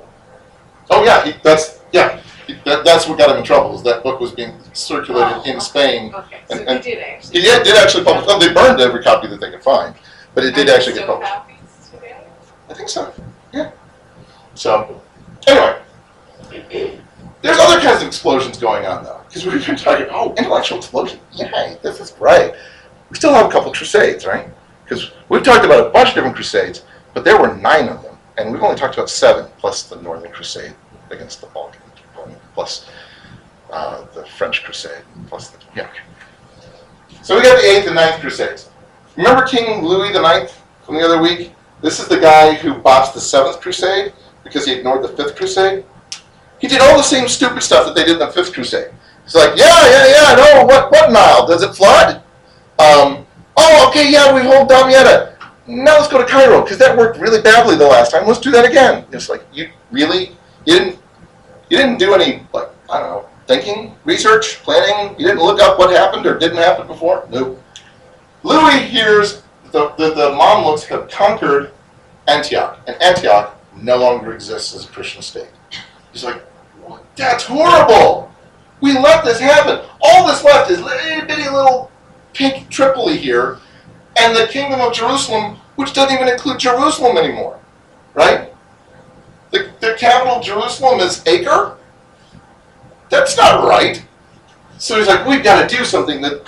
[0.89, 2.19] Oh yeah, he, that's yeah.
[2.47, 3.75] He, that, that's what got him in trouble.
[3.75, 6.13] Is that book was being circulated in Spain.
[6.13, 7.39] Okay, so And- and- he did actually.
[7.39, 8.25] He did, did actually publish.
[8.27, 9.95] Oh, they burned every copy that they could find,
[10.35, 11.31] but it did Are actually get published.
[11.31, 12.17] copies today?
[12.69, 13.13] I think so.
[13.53, 13.71] Yeah.
[14.55, 15.01] So
[15.47, 15.79] anyway,
[17.41, 20.07] there's other kinds of explosions going on though, because we've been talking.
[20.11, 21.19] Oh, intellectual explosion!
[21.33, 22.53] Yay, this is great.
[23.13, 24.47] We still have a couple crusades, right?
[24.83, 28.17] Because we've talked about a bunch of different crusades, but there were nine of them,
[28.39, 30.73] and we've only talked about seven, plus the Northern Crusade
[31.11, 31.79] against the Balkan,
[32.55, 32.89] plus
[33.71, 35.87] uh, the French Crusade, plus the yeah.
[37.21, 38.71] So we got the eighth and ninth crusades.
[39.15, 41.51] Remember King Louis the Ninth from the other week?
[41.83, 44.11] This is the guy who botched the seventh crusade
[44.43, 45.85] because he ignored the fifth crusade.
[46.59, 48.91] He did all the same stupid stuff that they did in the fifth crusade.
[49.23, 51.45] He's like, yeah, yeah, yeah, no, what, what Nile?
[51.45, 52.22] Does it flood?
[52.79, 53.25] Um,
[53.57, 55.35] oh, okay, yeah, we hold Damietta.
[55.67, 58.27] Now let's go to Cairo because that worked really badly the last time.
[58.27, 59.05] Let's do that again.
[59.11, 60.31] It's like you really
[60.65, 60.99] you didn't
[61.69, 65.17] you didn't do any like I don't know thinking, research, planning.
[65.19, 67.27] You didn't look up what happened or didn't happen before.
[67.29, 67.61] Nope.
[68.43, 71.71] Louis hears the, the, the Mamluks have conquered
[72.27, 75.49] Antioch, and Antioch no longer exists as a Christian state.
[76.11, 76.43] He's like,
[77.15, 78.31] that's horrible.
[78.81, 79.87] We let this happen.
[80.01, 81.91] All that's left is little bitty little
[82.33, 83.59] pink Tripoli here,
[84.19, 87.59] and the kingdom of Jerusalem, which doesn't even include Jerusalem anymore,
[88.13, 88.53] right?
[89.51, 91.77] The, the capital Jerusalem is Acre.
[93.09, 94.03] That's not right.
[94.77, 96.43] So he's like, we've got to do something that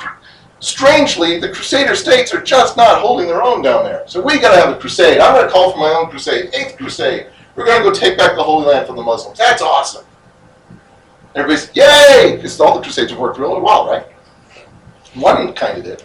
[0.60, 4.04] strangely, the Crusader states are just not holding their own down there.
[4.08, 5.19] So we got to have a crusade.
[5.19, 7.28] I'm going to call for my own crusade, eighth crusade.
[7.56, 9.38] We're going to go take back the Holy Land from the Muslims.
[9.38, 10.06] That's awesome.
[11.36, 14.08] Everybody's yay because all the crusades have worked really well, right?
[15.15, 16.04] One kind of did.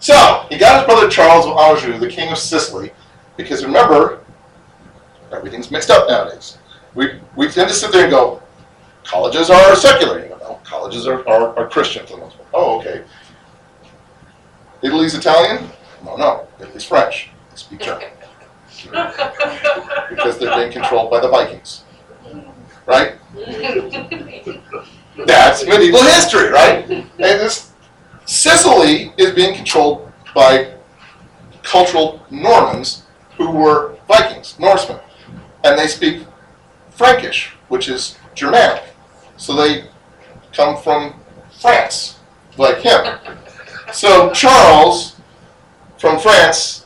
[0.00, 2.92] So he got his brother Charles of Anjou, the king of Sicily,
[3.36, 4.20] because remember,
[5.32, 6.58] everything's mixed up nowadays.
[6.94, 8.42] We we tend to sit there and go,
[9.04, 10.20] colleges are secular.
[10.20, 12.48] You know, colleges are, are, are Christian for the most part.
[12.54, 13.04] Oh, okay.
[14.82, 15.68] Italy's Italian?
[16.04, 16.46] No, no.
[16.60, 17.30] Italy's French.
[17.50, 18.08] They speak German
[20.10, 21.82] because they're being controlled by the Vikings.
[22.86, 23.14] Right?
[25.26, 26.88] That's medieval history, right?
[26.88, 27.67] And this
[28.28, 30.74] Sicily is being controlled by
[31.62, 33.04] cultural Normans
[33.38, 35.00] who were Vikings, Norsemen,
[35.64, 36.24] and they speak
[36.90, 38.82] Frankish, which is Germanic.
[39.38, 39.86] So they
[40.52, 41.14] come from
[41.58, 42.18] France,
[42.58, 43.18] like him.
[43.94, 45.16] So Charles,
[45.96, 46.84] from France,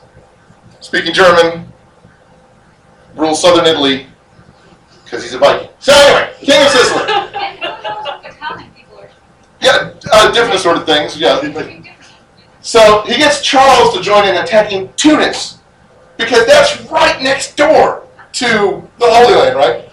[0.79, 1.67] speaking German,
[3.15, 4.07] rules southern Italy
[5.03, 5.67] because he's a Viking.
[5.79, 8.69] So anyway, king of Sicily.
[9.63, 11.17] Yeah, uh, different sort of things.
[11.17, 11.41] Yeah.
[12.61, 15.59] So he gets Charles to join in attacking Tunis
[16.17, 18.47] because that's right next door to
[18.99, 19.89] the Holy Land, right?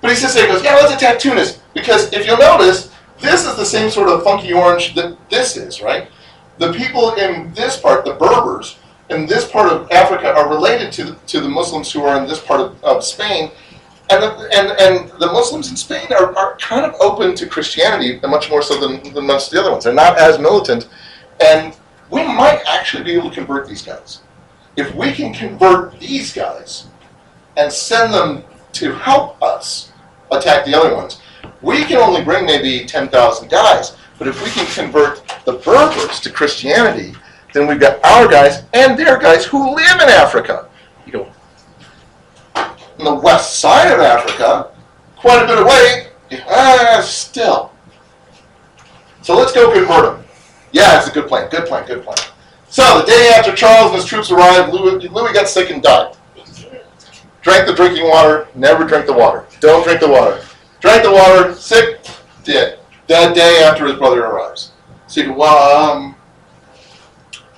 [0.00, 3.44] But he sits there and goes, "Yeah, let's attack Tunis because if you'll notice, this
[3.46, 6.08] is the same sort of funky orange that this is, right?
[6.58, 8.76] The people in this part, the Berbers,
[9.10, 12.28] in this part of Africa, are related to the, to the Muslims who are in
[12.28, 13.50] this part of, of Spain."
[14.08, 18.20] And the, and, and the Muslims in Spain are, are kind of open to Christianity,
[18.22, 19.84] much more so than, than most of the other ones.
[19.84, 20.88] They're not as militant
[21.40, 21.76] and
[22.10, 24.20] we might actually be able to convert these guys.
[24.76, 26.86] If we can convert these guys
[27.56, 29.92] and send them to help us
[30.30, 31.20] attack the other ones,
[31.62, 33.96] we can only bring maybe 10,000 guys.
[34.18, 37.14] But if we can convert the Berbers to Christianity,
[37.52, 40.68] then we've got our guys and their guys who live in Africa.
[42.98, 44.70] The west side of Africa,
[45.16, 46.08] quite a bit away,
[46.48, 47.72] ah, still.
[49.22, 50.24] So let's go convert them.
[50.72, 51.48] Yeah, it's a good plan.
[51.50, 51.86] Good plan.
[51.86, 52.16] Good plan.
[52.68, 56.14] So the day after Charles and his troops arrived, Louis, Louis got sick and died.
[57.42, 58.48] Drank the drinking water.
[58.54, 59.46] Never drink the water.
[59.60, 60.42] Don't drink the water.
[60.80, 61.54] Drank the water.
[61.54, 62.06] Sick.
[62.44, 62.78] Dead.
[63.06, 64.72] That day after his brother arrives.
[65.06, 66.16] So you go, well, um,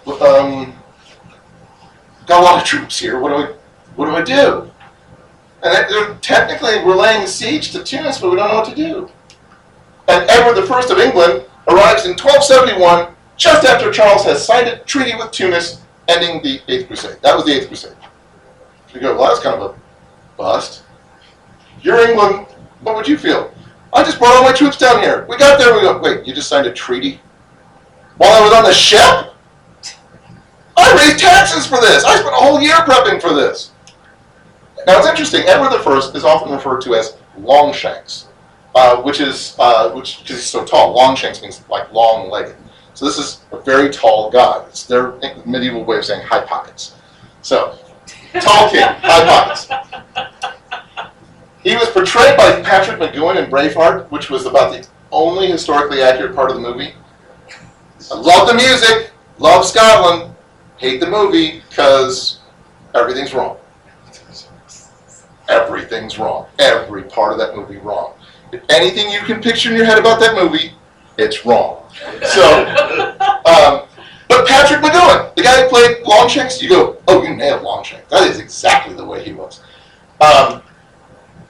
[0.06, 0.74] um,
[2.26, 3.18] got a lot of troops here.
[3.18, 3.46] What do I,
[3.96, 4.70] what do I do?
[5.62, 8.74] And they- they're technically we're laying siege to Tunis, but we don't know what to
[8.74, 9.10] do.
[10.06, 15.14] And Edward I of England arrives in 1271, just after Charles has signed a treaty
[15.14, 17.18] with Tunis, ending the Eighth Crusade.
[17.22, 17.92] That was the Eighth Crusade.
[18.94, 19.74] You go, well, that's kind of a
[20.36, 20.82] bust.
[21.82, 22.46] You're England.
[22.80, 23.52] What would you feel?
[23.92, 25.26] I just brought all my troops down here.
[25.28, 25.74] We got there.
[25.74, 25.98] We go.
[25.98, 27.20] Wait, you just signed a treaty
[28.16, 29.34] while I was on the ship?
[30.76, 32.04] I raised taxes for this.
[32.04, 33.70] I spent a whole year prepping for this.
[34.88, 35.42] Now it's interesting.
[35.42, 38.28] Edward I is often referred to as Longshanks,
[38.74, 40.94] uh, which is uh, which because he's so tall.
[40.94, 42.56] Longshanks means like long-legged.
[42.94, 44.64] So this is a very tall guy.
[44.66, 45.12] It's their
[45.44, 46.94] medieval way of saying high pockets.
[47.42, 47.78] So
[48.40, 49.68] tall king, high pockets.
[51.62, 56.34] He was portrayed by Patrick McGoohan in Braveheart, which was about the only historically accurate
[56.34, 56.94] part of the movie.
[58.10, 60.34] I love the music, love Scotland,
[60.78, 62.38] hate the movie because
[62.94, 63.58] everything's wrong.
[65.48, 66.46] Everything's wrong.
[66.58, 68.14] Every part of that movie wrong.
[68.52, 70.72] If anything you can picture in your head about that movie,
[71.16, 71.82] it's wrong.
[72.22, 72.66] So,
[73.46, 73.88] um,
[74.28, 78.08] but Patrick McGoohan, the guy who played Longshanks, you go, oh, you nailed Longshanks.
[78.10, 79.60] That is exactly the way he was.
[80.20, 80.62] Um,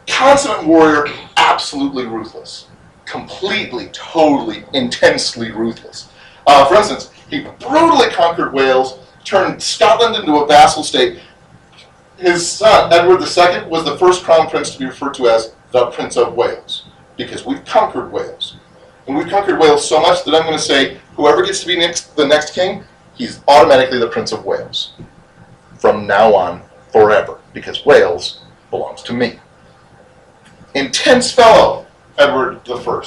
[0.06, 1.06] consummate warrior,
[1.36, 2.66] absolutely ruthless.
[3.04, 6.08] Completely, totally, intensely ruthless.
[6.46, 11.20] Uh, for instance, he brutally conquered Wales, turned Scotland into a vassal state.
[12.18, 15.86] His son, Edward II, was the first crown prince to be referred to as the
[15.86, 18.56] Prince of Wales, because we've conquered Wales.
[19.06, 21.78] And we've conquered Wales so much that I'm going to say whoever gets to be
[21.78, 22.82] next, the next king,
[23.14, 24.94] he's automatically the Prince of Wales.
[25.78, 29.38] From now on, forever, because Wales belongs to me.
[30.74, 31.86] Intense fellow,
[32.18, 33.02] Edward I.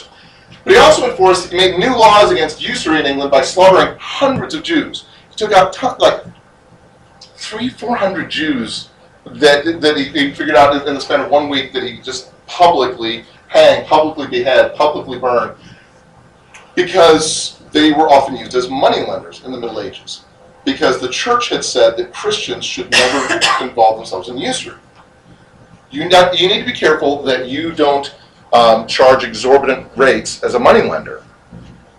[0.64, 4.54] But he also enforced, he made new laws against usury in England by slaughtering hundreds
[4.54, 5.06] of Jews.
[5.30, 6.24] He took out ton, like
[7.36, 8.88] three, four hundred Jews
[9.26, 12.32] that, that he, he figured out in the span of one week that he just
[12.48, 15.56] publicly hanged, publicly beheaded, publicly burned,
[16.76, 20.26] because they were often used as money lenders in the Middle Ages.
[20.64, 24.78] Because the church had said that Christians should never involve themselves in usury.
[25.90, 28.14] You, not, you need to be careful that you don't
[28.54, 31.24] um, charge exorbitant rates as a money lender.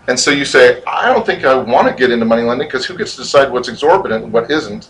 [0.07, 2.85] And so you say, I don't think I want to get into money lending because
[2.85, 4.89] who gets to decide what's exorbitant and what isn't?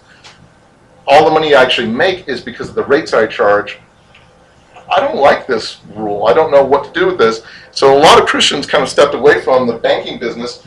[1.08, 3.80] All the money I actually make is because of the rates I charge.
[4.96, 6.28] I don't like this rule.
[6.28, 7.42] I don't know what to do with this.
[7.72, 10.66] So a lot of Christians kind of stepped away from the banking business,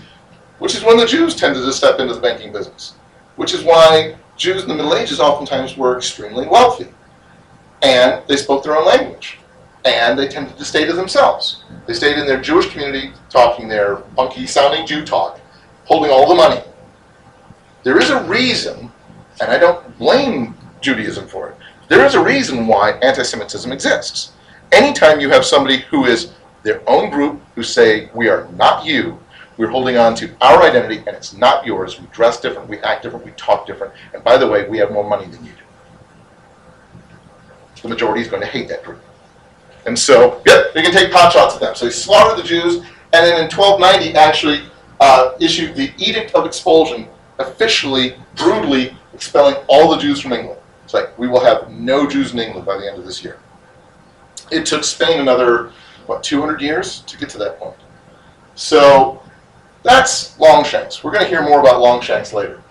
[0.59, 2.95] which is when the Jews tended to step into the banking business,
[3.37, 6.89] which is why Jews in the Middle Ages oftentimes were extremely wealthy.
[7.83, 9.39] And they spoke their own language
[9.87, 11.63] and they tended to stay to themselves.
[11.87, 15.41] They stayed in their Jewish community talking their funky sounding Jew talk,
[15.85, 16.61] holding all the money.
[17.85, 18.91] There is a reason,
[19.41, 21.57] and I don't blame Judaism for it,
[21.89, 24.33] there is a reason why anti Semitism exists.
[24.73, 26.33] Anytime you have somebody who is
[26.63, 29.19] their own group who say, We are not you,
[29.57, 33.03] we're holding on to our identity and it's not yours, we dress different, we act
[33.03, 35.59] different, we talk different, and by the way, we have more money than you do.
[37.83, 39.01] The majority is going to hate that group.
[39.87, 41.75] And so, yep, we can take pot shots at them.
[41.77, 44.63] So he slaughtered the Jews, and then in 1290 actually
[45.01, 47.07] uh, issued the Edict of Expulsion,
[47.39, 50.61] officially, brutally expelling all the Jews from England.
[50.85, 53.39] It's like, we will have no Jews in England by the end of this year.
[54.53, 55.73] It took Spain another,
[56.05, 57.77] what, 200 years to get to that point.
[58.55, 59.23] So
[59.83, 61.03] that's Longshanks.
[61.03, 62.63] We're going to hear more about Longshanks later.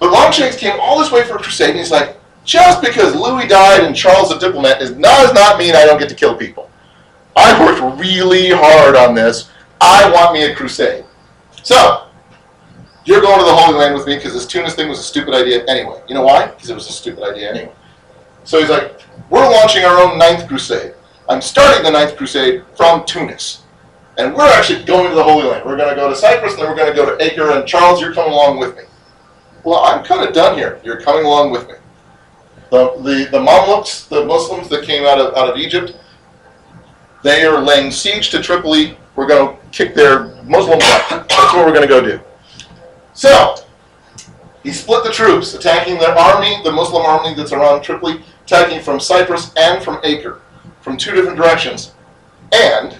[0.00, 3.46] But Longshanks came all this way for a crusade, and he's like, just because Louis
[3.46, 6.70] died and Charles the diplomat does not mean I don't get to kill people.
[7.36, 9.50] I worked really hard on this.
[9.80, 11.04] I want me a crusade.
[11.62, 12.03] So,
[13.04, 15.34] you're going to the Holy Land with me because this Tunis thing was a stupid
[15.34, 16.00] idea anyway.
[16.08, 16.46] You know why?
[16.46, 17.72] Because it was a stupid idea anyway.
[18.44, 20.94] So he's like, we're launching our own ninth crusade.
[21.28, 23.62] I'm starting the ninth crusade from Tunis.
[24.16, 25.64] And we're actually going to the Holy Land.
[25.64, 27.66] We're going to go to Cyprus, and then we're going to go to Acre, and
[27.66, 28.84] Charles, you're coming along with me.
[29.64, 30.80] Well, I'm kind of done here.
[30.84, 31.74] You're coming along with me.
[32.70, 35.96] The, the, the Mamluks, the Muslims that came out of, out of Egypt,
[37.22, 38.96] they are laying siege to Tripoli.
[39.16, 41.28] We're going to kick their Muslims out.
[41.28, 42.20] That's what we're going to go do.
[43.14, 43.56] So,
[44.62, 48.98] he split the troops, attacking their army, the Muslim army that's around Tripoli, attacking from
[48.98, 50.40] Cyprus and from Acre,
[50.80, 51.92] from two different directions.
[52.52, 52.96] And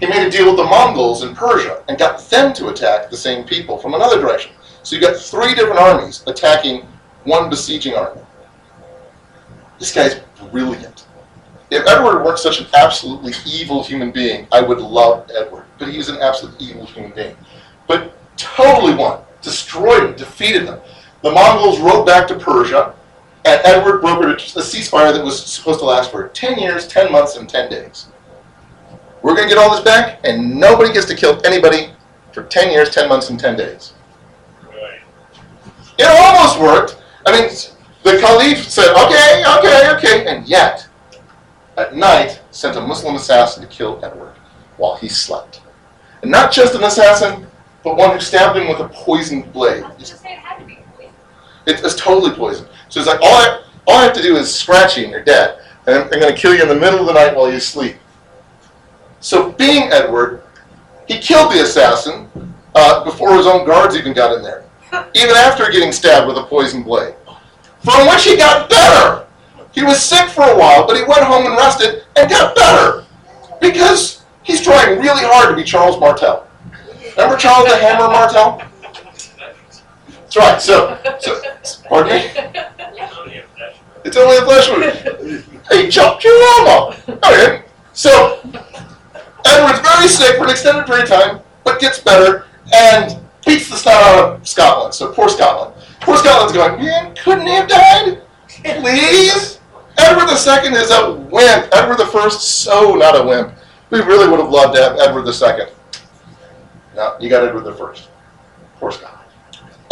[0.00, 3.16] he made a deal with the Mongols in Persia and got them to attack the
[3.16, 4.52] same people from another direction.
[4.82, 6.86] So you got three different armies attacking
[7.24, 8.22] one besieging army.
[9.78, 11.06] This guy's brilliant.
[11.70, 15.66] If Edward weren't such an absolutely evil human being, I would love Edward.
[15.78, 17.36] But he's an absolute evil human being.
[17.86, 20.80] But totally won, destroyed them, defeated them.
[21.22, 22.94] The Mongols rode back to Persia,
[23.44, 27.36] and Edward brokered a ceasefire that was supposed to last for 10 years, 10 months,
[27.36, 28.06] and 10 days.
[29.22, 31.90] We're going to get all this back, and nobody gets to kill anybody
[32.32, 33.94] for 10 years, 10 months, and 10 days.
[34.62, 35.00] Right.
[35.98, 37.02] It almost worked.
[37.26, 37.50] I mean,
[38.04, 40.86] the Caliph said, okay, okay, okay, and yet,
[41.76, 44.34] at night, sent a Muslim assassin to kill Edward
[44.76, 45.62] while he slept.
[46.22, 47.47] And not just an assassin,
[47.82, 49.82] but one who stabbed him with a poisoned blade.
[49.82, 51.12] I was say it had to be poison.
[51.66, 52.68] It, it's totally poisoned.
[52.88, 55.24] So it's like, all I, all I have to do is scratch you and you're
[55.24, 55.60] dead.
[55.86, 57.60] And I'm, I'm going to kill you in the middle of the night while you
[57.60, 57.96] sleep.
[59.20, 60.42] So being Edward,
[61.06, 62.28] he killed the assassin
[62.74, 64.64] uh, before his own guards even got in there.
[65.14, 67.14] Even after getting stabbed with a poisoned blade.
[67.84, 69.26] From which he got better.
[69.72, 73.04] He was sick for a while, but he went home and rested and got better.
[73.60, 76.47] Because he's trying really hard to be Charles Martel.
[77.18, 78.62] Remember Charles the Hammer Martel?
[80.06, 80.62] That's right.
[80.62, 82.30] So, so pardon me?
[84.04, 85.44] It's only a flesh wound.
[85.72, 87.08] He chopped your arm off.
[87.08, 87.64] Okay.
[87.92, 88.38] So,
[89.44, 93.76] Edward's very sick for an extended period of time, but gets better and beats the
[93.76, 94.94] snot out of Scotland.
[94.94, 95.74] So, poor Scotland.
[96.00, 98.22] Poor Scotland's going, man, couldn't he have died?
[98.62, 99.58] Please?
[99.98, 101.68] Edward II is a wimp.
[101.72, 103.54] Edward I, so not a wimp.
[103.90, 105.74] We really would have loved to have Edward II.
[106.98, 107.96] No, you got Edward I.
[108.80, 109.22] Poor Scotland.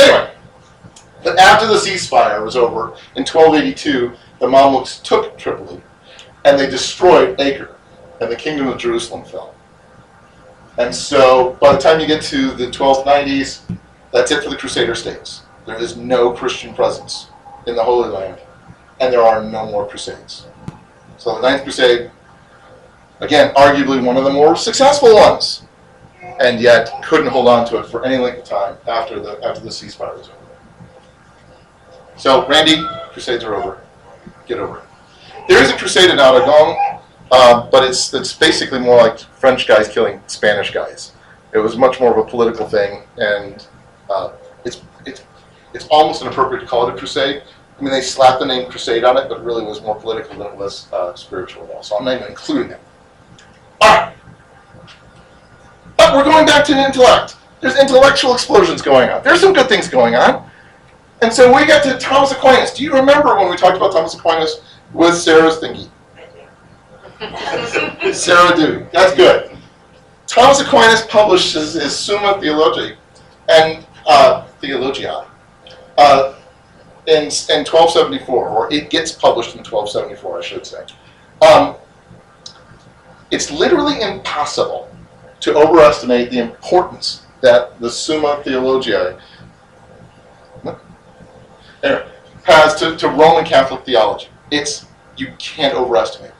[0.01, 0.29] Anyway,
[1.23, 5.81] but after the ceasefire was over in 1282, the Mamluks took Tripoli
[6.45, 7.77] and they destroyed Acre,
[8.21, 9.55] and the kingdom of Jerusalem fell.
[10.79, 13.61] And so by the time you get to the 1290s,
[14.11, 15.43] that's it for the Crusader states.
[15.65, 17.29] There is no Christian presence
[17.69, 18.41] in the Holy Land,
[19.01, 20.47] and there are no more Crusades.
[21.19, 22.11] So the Ninth Crusade,
[23.21, 25.66] again, arguably one of the more successful ones,
[26.41, 29.61] and yet couldn't hold on to it for any length of time after the after
[29.61, 30.37] the ceasefire was over.
[32.17, 33.81] So, Randy, Crusades are over.
[34.47, 34.85] Get over it.
[35.49, 36.77] There is a crusade in Aragon,
[37.31, 41.13] uh, but it's it's basically more like French guys killing Spanish guys.
[41.53, 43.67] It was much more of a political thing, and
[44.11, 44.33] uh,
[44.65, 45.23] it's it's
[45.73, 47.43] it's almost inappropriate to call it a crusade.
[47.79, 50.39] I mean, they slapped the name crusade on it, but it really was more political
[50.39, 51.83] than it was uh, spiritual at all.
[51.83, 52.81] So I'm not even including it.
[53.83, 54.15] All right.
[55.97, 57.37] But we're going back to the intellect.
[57.61, 59.23] There's intellectual explosions going on.
[59.23, 60.49] There's some good things going on.
[61.23, 62.73] And so we get to Thomas Aquinas.
[62.75, 64.61] Do you remember when we talked about Thomas Aquinas
[64.93, 65.89] with Sarah's thingy?
[68.15, 68.87] Sarah do.
[68.93, 69.57] That's good.
[70.27, 72.97] Thomas Aquinas published his, his Summa Theologiae
[73.49, 75.27] and uh, Theologia
[75.97, 76.35] uh,
[77.07, 80.85] in, in 1274, or it gets published in 1274, I should say.
[81.41, 81.77] Um,
[83.31, 84.91] it's literally impossible
[85.47, 89.17] to overestimate the importance that the Summa Theologiae
[92.43, 94.27] has to, to Roman Catholic theology.
[94.51, 96.33] It's you can't overestimate.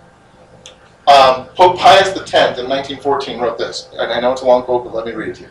[1.07, 4.83] Um, Pope Pius X in 1914 wrote this, and I know it's a long quote,
[4.83, 5.51] but let me read it to you.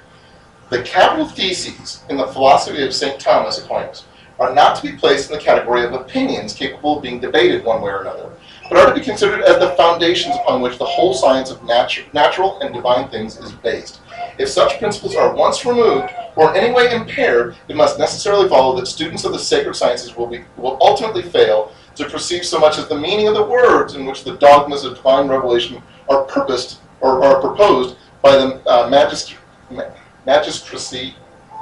[0.69, 3.17] The capital theses in the philosophy of St.
[3.21, 4.03] Thomas Aquinas
[4.37, 7.81] are not to be placed in the category of opinions capable of being debated one
[7.81, 8.33] way or another,
[8.69, 12.11] but are to be considered as the foundations upon which the whole science of natu-
[12.13, 13.99] natural and divine things is based.
[14.37, 18.75] If such principles are once removed or in any way impaired, it must necessarily follow
[18.77, 22.77] that students of the sacred sciences will, be, will ultimately fail to perceive so much
[22.77, 26.79] as the meaning of the words in which the dogmas of divine revelation are purposed
[27.01, 29.83] or are proposed by the uh, ma-
[30.25, 31.15] magistracy,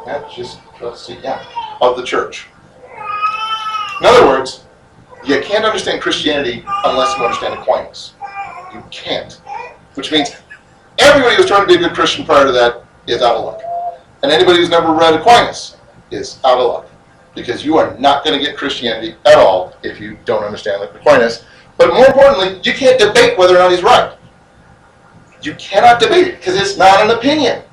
[0.05, 1.43] magistracy yeah,
[1.81, 2.47] of the church.
[3.99, 4.65] In other words,
[5.25, 8.13] you can't understand Christianity unless you understand Aquinas.
[8.73, 9.33] You can't.
[9.95, 10.35] Which means
[10.99, 13.61] everybody who's trying to be a good Christian prior to that is out of luck.
[14.21, 15.77] And anybody who's never read Aquinas
[16.11, 16.89] is out of luck.
[17.35, 21.45] Because you are not going to get Christianity at all if you don't understand Aquinas.
[21.77, 24.15] But more importantly, you can't debate whether or not he's right.
[25.41, 27.63] You cannot debate it because it's not an opinion.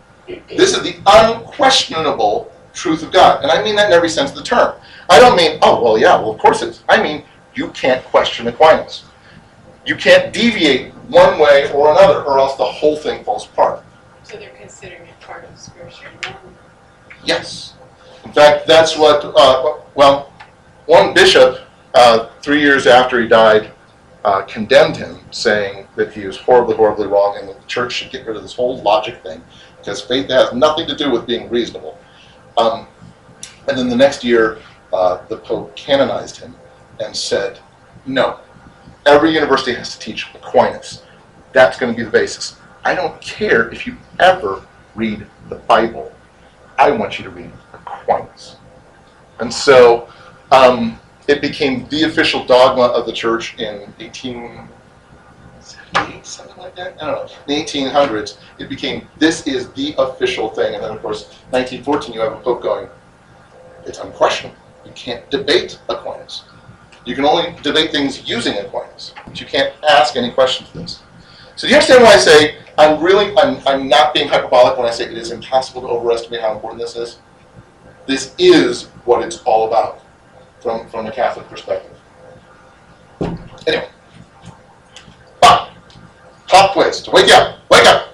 [0.48, 3.42] This is the unquestionable truth of God.
[3.42, 4.74] And I mean that in every sense of the term.
[5.08, 6.84] I don't mean, oh, well, yeah, well, of course it is.
[6.88, 9.04] I mean, you can't question Aquinas.
[9.86, 13.82] You can't deviate one way or another, or else the whole thing falls apart.
[14.22, 16.08] So they're considering it part of scripture.
[17.24, 17.74] Yes.
[18.24, 20.32] In fact, that's what, uh, well,
[20.86, 21.60] one bishop,
[21.94, 23.72] uh, three years after he died,
[24.24, 28.10] uh, condemned him, saying that he was horribly, horribly wrong and that the church should
[28.10, 29.42] get rid of this whole logic thing
[29.78, 31.98] because faith has nothing to do with being reasonable.
[32.56, 32.86] Um,
[33.68, 34.58] and then the next year,
[34.92, 36.54] uh, the Pope canonized him
[37.00, 37.58] and said,
[38.06, 38.38] no,
[39.06, 41.02] every university has to teach Aquinas.
[41.52, 42.56] That's going to be the basis.
[42.84, 46.12] I don't care if you ever read the Bible.
[46.78, 48.56] I want you to read Aquinas.
[49.40, 50.08] And so
[50.50, 50.98] um,
[51.28, 57.02] it became the official dogma of the church in 1878, something like that.
[57.02, 57.32] I don't know.
[57.46, 60.74] In the 1800s, it became this is the official thing.
[60.74, 62.88] And then, of course, 1914, you have a pope going,
[63.86, 64.56] it's unquestionable.
[64.84, 66.44] You can't debate Aquinas.
[67.04, 71.02] You can only debate things using Aquinas, but you can't ask any questions to this.
[71.56, 74.86] So do you understand why I say I'm really I'm, I'm not being hyperbolic when
[74.86, 77.18] I say it is impossible to overestimate how important this is?
[78.06, 80.02] This is what it's all about
[80.60, 81.96] from, from the Catholic perspective.
[83.66, 83.88] Anyway.
[85.40, 85.70] But
[86.48, 87.58] pop quiz to wake you up.
[87.70, 88.08] Wake up!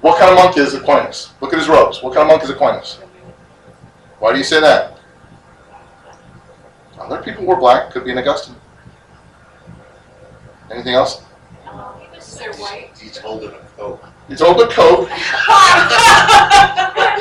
[0.00, 1.32] What kind of monk is Aquinas?
[1.40, 2.02] Look at his robes.
[2.02, 2.98] What kind of monk is Aquinas?
[4.18, 4.95] Why do you say that?
[7.06, 8.56] Other people wore black, could be an Augustine.
[10.72, 11.22] Anything else?
[12.36, 12.90] They're white.
[13.00, 14.00] He's holding a coat.
[14.28, 15.08] It's old a Coke.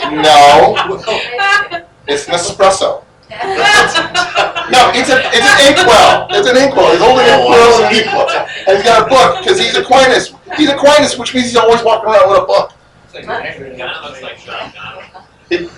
[0.06, 0.76] No,
[2.08, 3.04] it's Nespresso.
[4.72, 6.28] No, it's a it's an inkwell.
[6.32, 6.92] It's an inkwell.
[6.92, 10.34] He's holding an inkwell oh, and, he, and he's got a book because he's Aquinas.
[10.58, 12.72] He's Aquinas, which means he's always walking around with a book.
[13.06, 15.70] It's like an angry- Kind of looks like Sean Connery.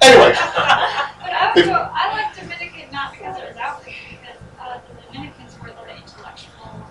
[0.00, 1.07] Anyway, But
[1.38, 5.58] I would go, I like Dominican not because it was outward, because uh, the Dominicans
[5.60, 6.86] were the intellectual.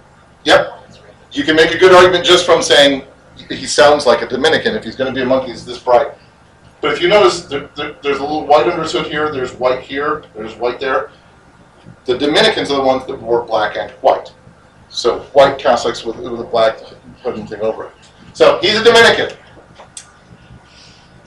[0.45, 0.69] Yep.
[0.69, 0.99] ones
[1.31, 3.03] you can make a good argument just from saying
[3.49, 4.75] he sounds like a Dominican.
[4.75, 6.13] If he's going to be a monkey, he's this bright.
[6.81, 9.31] But if you notice, there, there, there's a little white underhood here.
[9.31, 10.23] There's white here.
[10.35, 11.11] There's white there.
[12.05, 14.33] The Dominicans are the ones that wore black and white.
[14.89, 16.79] So white Catholics with, with a black
[17.21, 17.91] hood and thing over it.
[18.33, 19.37] So he's a Dominican.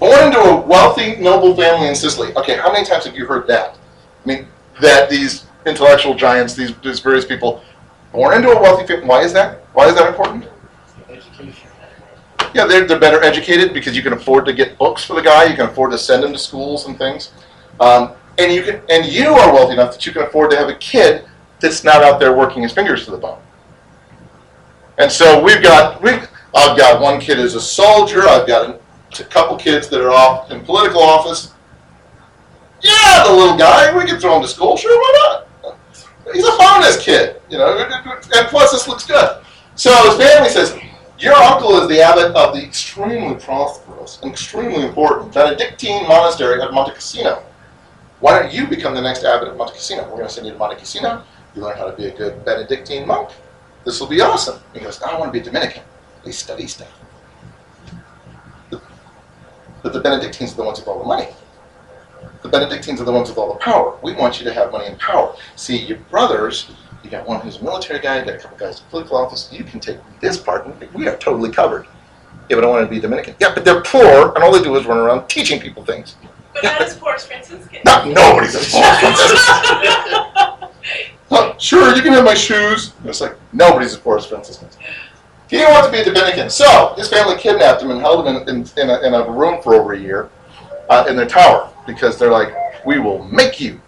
[0.00, 2.34] Born into a wealthy, noble family in Sicily.
[2.34, 3.76] Okay, how many times have you heard that?
[4.24, 4.48] I mean,
[4.80, 7.62] that these intellectual giants, these, these various people,
[8.10, 9.06] born into a wealthy family.
[9.06, 9.58] Why is that?
[9.74, 10.46] Why is that important?
[12.54, 15.44] Yeah, they're, they're better educated because you can afford to get books for the guy.
[15.44, 17.32] You can afford to send him to schools and things.
[17.78, 20.68] Um, and you can, and you are wealthy enough that you can afford to have
[20.68, 21.26] a kid
[21.60, 23.40] that's not out there working his fingers to the bone.
[24.98, 28.22] And so we've got, we've, I've got one kid as a soldier.
[28.22, 28.79] I've got a,
[29.18, 31.52] a couple kids that are off in political office.
[32.82, 34.76] Yeah, the little guy, we can throw him to school.
[34.76, 35.76] Sure, why not?
[36.32, 37.76] He's a honest kid, you know.
[37.76, 39.42] And plus, this looks good.
[39.74, 40.78] So his family says,
[41.18, 46.72] your uncle is the abbot of the extremely prosperous and extremely important Benedictine monastery at
[46.72, 47.42] Monte Cassino.
[48.20, 50.04] Why don't you become the next abbot of Monte Cassino?
[50.04, 51.22] We're going to send you to Monte Cassino.
[51.54, 53.30] You learn how to be a good Benedictine monk.
[53.84, 54.60] This will be awesome.
[54.72, 55.82] He goes, I want to be a Dominican.
[56.24, 56.99] They study stuff.
[59.82, 61.28] But the Benedictines are the ones with all the money.
[62.42, 63.98] The Benedictines are the ones with all the power.
[64.02, 65.34] We want you to have money and power.
[65.56, 66.70] See, your brothers,
[67.02, 69.48] you got one who's a military guy, you got a couple guys in political office.
[69.52, 71.86] You can take this part, and we are totally covered.
[72.48, 73.34] Yeah, but I want to be Dominican.
[73.40, 76.16] Yeah, but they're poor, and all they do is run around teaching people things.
[76.52, 77.80] But not as poor as Franciscan.
[77.84, 80.36] Not nobody's as poor as Franciscans.
[81.32, 82.92] Oh, sure, you can have my shoes.
[83.04, 84.76] It's like nobody's as poor as Franciscans.
[85.50, 88.36] He didn't want to be a Dominican, so his family kidnapped him and held him
[88.36, 90.30] in, in, in, a, in a room for over a year
[90.88, 92.54] uh, in their tower because they're like,
[92.86, 93.80] we will make you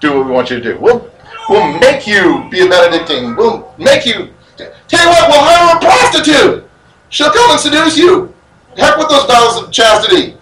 [0.00, 0.78] do what we want you to do.
[0.78, 1.10] We'll
[1.48, 3.34] we'll make you be a Benedictine.
[3.34, 4.32] We'll make you.
[4.56, 6.70] Tell you what, we'll hire a prostitute.
[7.08, 8.32] She'll come and seduce you.
[8.76, 10.36] Heck with those vows of chastity.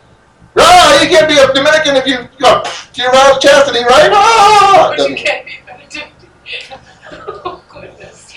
[0.58, 4.10] Ah, you can't be a Dominican if you go to your vows of chastity, right?
[4.12, 4.92] Ah!
[4.94, 6.12] But you can't be Benedict.
[7.46, 8.34] Oh, goodness.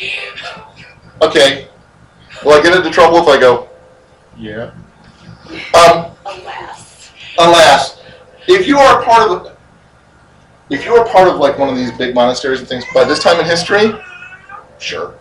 [1.22, 1.67] Okay.
[2.44, 3.70] Will I get into trouble if I go?
[4.38, 4.72] Yeah.
[5.74, 7.12] Um, Alas.
[7.40, 8.02] alas,
[8.48, 9.58] if you are part of the,
[10.70, 13.20] if you are part of like one of these big monasteries and things, by this
[13.24, 13.94] time in history,
[14.78, 15.16] sure.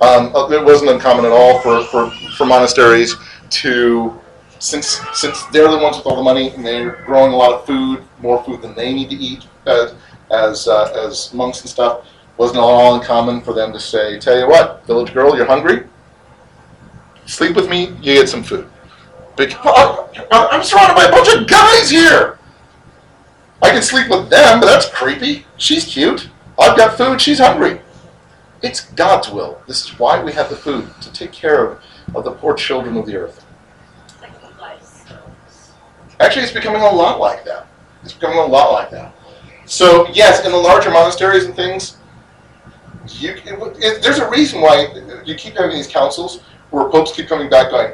[0.00, 3.16] Um, uh, it wasn't uncommon at all for, for, for monasteries
[3.48, 4.20] to,
[4.58, 7.66] since since they're the ones with all the money and they're growing a lot of
[7.66, 9.94] food, more food than they need to eat as
[10.30, 12.04] as, uh, as monks and stuff,
[12.36, 15.84] wasn't at all uncommon for them to say, "Tell you what, village girl, you're hungry.
[17.26, 18.68] Sleep with me, you get some food."
[19.36, 22.38] Because oh, I- I'm surrounded by a bunch of guys here.
[23.62, 25.46] I can sleep with them, but that's creepy.
[25.56, 26.28] She's cute.
[26.58, 27.20] I've got food.
[27.20, 27.80] She's hungry.
[28.62, 29.60] It's God's will.
[29.66, 31.82] This is why we have the food to take care of,
[32.14, 33.44] of the poor children of the earth.
[36.18, 37.66] Actually, it's becoming a lot like that.
[38.02, 39.14] It's becoming a lot like that.
[39.66, 41.98] So yes, in the larger monasteries and things,
[43.08, 46.40] you, it, it, there's a reason why you keep having these councils
[46.70, 47.92] where popes keep coming back going,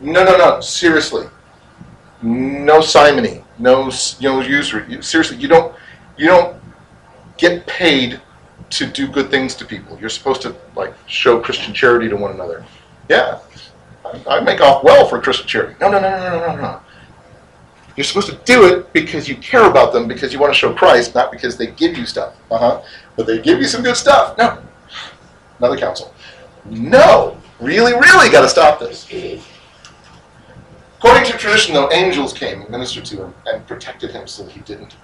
[0.00, 1.26] no, no, no, seriously,
[2.22, 4.84] no simony, no, s- no usury.
[4.88, 5.74] You- Seriously, you don't,
[6.16, 6.56] you don't
[7.36, 8.20] get paid
[8.70, 9.98] to do good things to people.
[10.00, 12.64] You're supposed to like show Christian charity to one another.
[13.08, 13.38] Yeah,
[14.04, 15.74] I, I make off well for Christian charity.
[15.80, 16.80] No, no, no, no, no, no, no.
[17.96, 20.72] You're supposed to do it because you care about them, because you want to show
[20.74, 22.34] Christ, not because they give you stuff.
[22.50, 22.82] Uh huh.
[23.16, 24.36] But they give you some good stuff.
[24.36, 24.58] No.
[25.60, 26.12] Another council.
[26.64, 27.36] No.
[27.64, 29.08] Really, really got to stop this.
[30.98, 34.60] According to tradition, though, angels came and ministered to him and protected him so he
[34.60, 34.96] didn't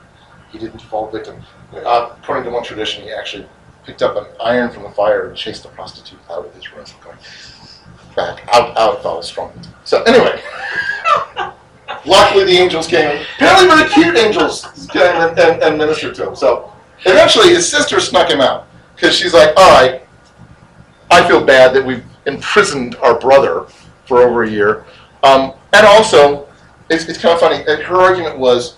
[0.52, 1.40] he didn't fall victim.
[1.72, 3.46] Uh, according to one tradition, he actually
[3.84, 6.84] picked up an iron from the fire and chased the prostitute out of his room.
[7.02, 7.16] Going
[8.14, 9.52] back out, out, fell strong.
[9.84, 10.42] So anyway,
[12.04, 13.24] luckily the angels came.
[13.36, 16.36] Apparently, very cute angels came and, and, and ministered to him.
[16.36, 16.70] So
[17.06, 20.02] eventually, his sister snuck him out because she's like, "All right,
[21.10, 23.66] I feel bad that we've imprisoned our brother
[24.06, 24.84] for over a year."
[25.22, 26.48] Um, and also,
[26.88, 27.62] it's, it's kind of funny.
[27.62, 28.76] Her argument was,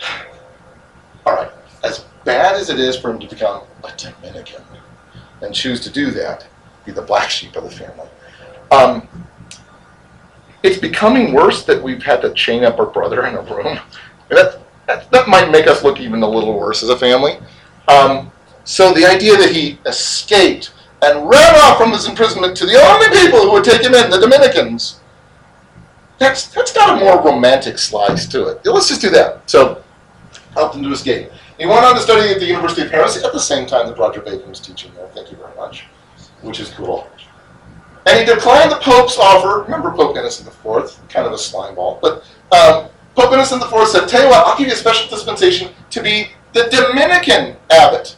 [1.26, 1.50] all right,
[1.84, 4.62] as bad as it is for him to become a Dominican
[5.42, 6.46] and choose to do that,
[6.84, 8.08] be the black sheep of the family,
[8.70, 9.08] um,
[10.62, 13.78] it's becoming worse that we've had to chain up our brother in a room.
[14.28, 17.38] That, that, that might make us look even a little worse as a family.
[17.88, 18.30] Um,
[18.64, 20.72] so the idea that he escaped
[21.02, 24.08] and ran off from his imprisonment to the only people who would take him in,
[24.08, 25.00] the Dominicans,
[26.18, 28.64] that's that's got a more romantic slice to it.
[28.64, 29.50] Let's just do that.
[29.50, 29.82] So,
[30.54, 31.30] helped him to escape.
[31.58, 33.98] He went on to study at the University of Paris at the same time that
[33.98, 35.08] Roger Bacon was teaching there.
[35.08, 35.86] Thank you very much,
[36.42, 37.08] which is cool.
[38.06, 39.62] And he declined the Pope's offer.
[39.62, 41.98] Remember Pope Innocent IV, kind of a slime ball.
[42.00, 45.70] But um, Pope Innocent IV said, "Tell you what, I'll give you a special dispensation
[45.90, 48.16] to be the Dominican abbot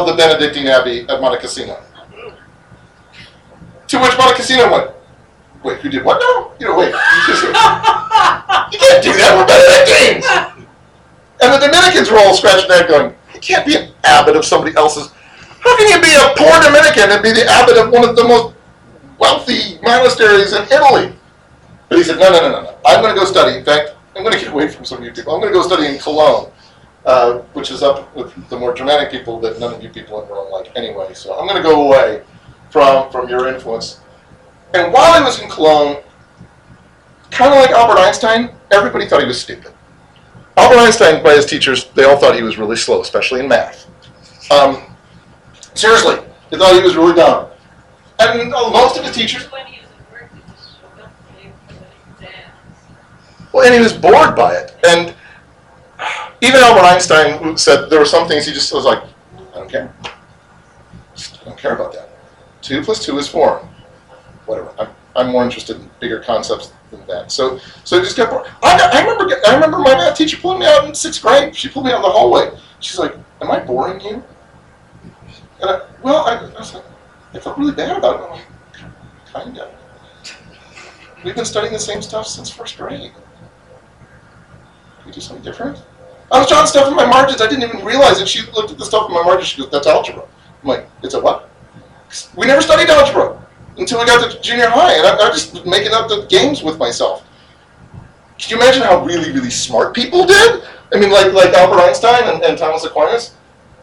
[0.00, 1.78] of the Benedictine Abbey at Monte Cassino."
[3.88, 4.90] To which Monte Cassino went,
[5.62, 6.52] Wait, who did what now?
[6.58, 6.88] You know, wait.
[8.72, 9.30] You, can't do that.
[9.36, 10.26] We're Benedictines.
[11.40, 14.44] And the Dominicans were all scratching their head going, you can't be an abbot of
[14.44, 15.12] somebody else's.
[15.60, 18.24] How can you be a poor Dominican and be the abbot of one of the
[18.24, 18.54] most
[19.18, 21.14] wealthy monasteries in Italy?
[21.88, 22.78] But he said, no, no, no, no, no.
[22.86, 23.58] I'm going to go study.
[23.58, 25.34] In fact, I'm going to get away from some of you people.
[25.34, 26.50] I'm going to go study in Cologne,
[27.04, 30.28] uh, which is up with the more Germanic people that none of you people in
[30.28, 31.12] Rome like anyway.
[31.14, 32.22] So I'm going to go away
[32.70, 34.00] from, from your influence.
[34.74, 36.02] And while he was in Cologne,
[37.30, 39.72] kind of like Albert Einstein, everybody thought he was stupid.
[40.56, 43.86] Albert Einstein, by his teachers, they all thought he was really slow, especially in math.
[44.50, 44.82] Um,
[45.74, 46.16] seriously,
[46.50, 47.48] they thought he was really dumb.
[48.18, 51.12] And uh, most of his teachers, When he was at work, he just showed up
[51.36, 52.52] late for the exams.
[53.52, 54.76] well, and he was bored by it.
[54.86, 55.14] And
[56.42, 59.02] even Albert Einstein said there were some things he just was like,
[59.54, 59.94] I don't care.
[60.04, 62.08] I don't care about that.
[62.60, 63.58] Two plus two is four.
[64.46, 64.72] Whatever.
[64.78, 67.30] I'm, I'm more interested in bigger concepts than that.
[67.30, 68.46] So, so it just got bored.
[68.62, 71.54] I, got- I remember, I remember my math teacher pulling me out in sixth grade.
[71.56, 72.50] She pulled me out in the hallway.
[72.80, 74.22] She's like, "Am I boring you?"
[75.60, 76.84] And I, well, I, I was like,
[77.34, 78.24] I felt really bad about it.
[78.24, 78.44] I'm like,
[79.32, 79.70] kind of.
[81.24, 83.12] We've been studying the same stuff since first grade.
[83.12, 85.80] Can we do something different?
[86.32, 87.42] I was drawing stuff in my margins.
[87.42, 88.26] I didn't even realize it.
[88.26, 89.48] She looked at the stuff in my margins.
[89.48, 90.24] She goes, "That's algebra."
[90.62, 91.50] I'm like, "It's a what?"
[92.36, 93.38] We never studied algebra
[93.76, 96.78] until I got to junior high, and I, I just making up the games with
[96.78, 97.24] myself.
[98.38, 100.64] Can you imagine how really, really smart people did?
[100.94, 103.34] I mean, like like Albert Einstein and, and Thomas Aquinas.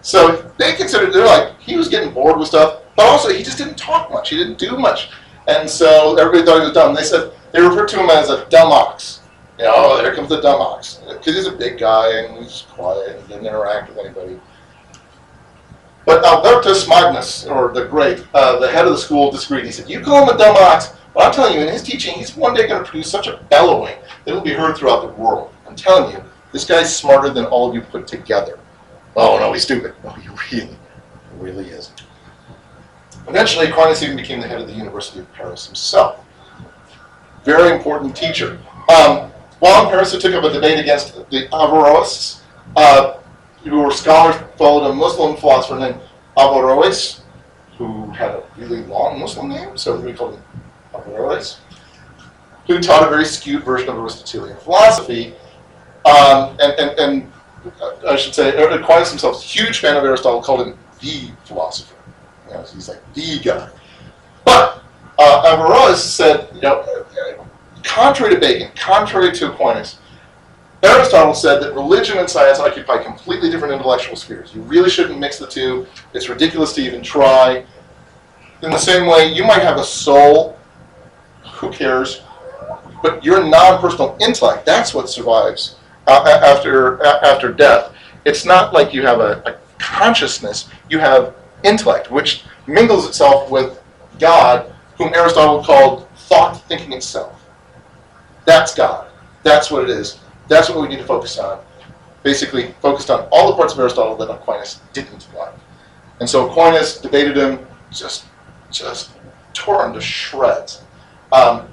[0.01, 3.59] So they considered they're like he was getting bored with stuff, but also he just
[3.59, 4.31] didn't talk much.
[4.31, 5.11] He didn't do much,
[5.47, 6.95] and so everybody thought he was dumb.
[6.95, 9.18] They said they referred to him as a dumb ox.
[9.59, 12.63] You know, oh, there comes the dumb ox, because he's a big guy and he's
[12.69, 14.39] quiet and didn't interact with anybody.
[16.05, 19.65] But Albertus Magnus, or the Great, uh, the head of the school, disagreed.
[19.65, 22.13] He said, "You call him a dumb ox, but I'm telling you, in his teaching,
[22.13, 25.01] he's one day going to produce such a bellowing that it will be heard throughout
[25.01, 25.53] the world.
[25.67, 28.57] I'm telling you, this guy's smarter than all of you put together."
[29.17, 29.93] Oh no, he's stupid.
[30.05, 30.77] No, he really,
[31.37, 31.91] really is.
[33.27, 36.23] Eventually, Aquinas even became the head of the University of Paris himself.
[37.43, 38.57] Very important teacher.
[38.87, 42.41] Um, Paris, he took up a debate against the Averroists,
[42.75, 43.19] uh,
[43.63, 45.99] who were scholars followed a Muslim philosopher named
[46.37, 47.21] Averroes,
[47.77, 50.43] who had a really long Muslim name, so we called him
[50.93, 51.59] Averroes,
[52.67, 55.33] who taught a very skewed version of Aristotelian philosophy.
[56.05, 57.31] Um, and, and, and
[57.81, 61.95] uh, I should say, Aquinas himself, a huge fan of Aristotle, called him the philosopher.
[62.47, 63.69] You know, he's like the guy.
[64.45, 64.81] But
[65.17, 67.03] uh, Averroes said, you know, uh,
[67.83, 69.99] contrary to Bacon, contrary to Aquinas,
[70.81, 74.55] Aristotle said that religion and science occupy completely different intellectual spheres.
[74.55, 75.85] You really shouldn't mix the two.
[76.13, 77.65] It's ridiculous to even try.
[78.61, 80.57] In the same way, you might have a soul.
[81.55, 82.21] Who cares?
[83.01, 85.75] But your non-personal intellect, that's what survives
[86.07, 87.93] uh, after, a- after death.
[88.25, 90.69] It's not like you have a, a consciousness.
[90.89, 93.81] You have intellect, which mingles itself with
[94.17, 97.38] God, whom Aristotle called thought thinking itself.
[98.49, 99.05] That's God.
[99.43, 100.17] That's what it is.
[100.47, 101.63] That's what we need to focus on.
[102.23, 105.53] Basically, focused on all the parts of Aristotle that Aquinas didn't like.
[106.19, 107.59] And so Aquinas debated him,
[107.91, 108.25] just,
[108.71, 109.11] just
[109.53, 110.81] tore him to shreds.
[111.31, 111.67] Um,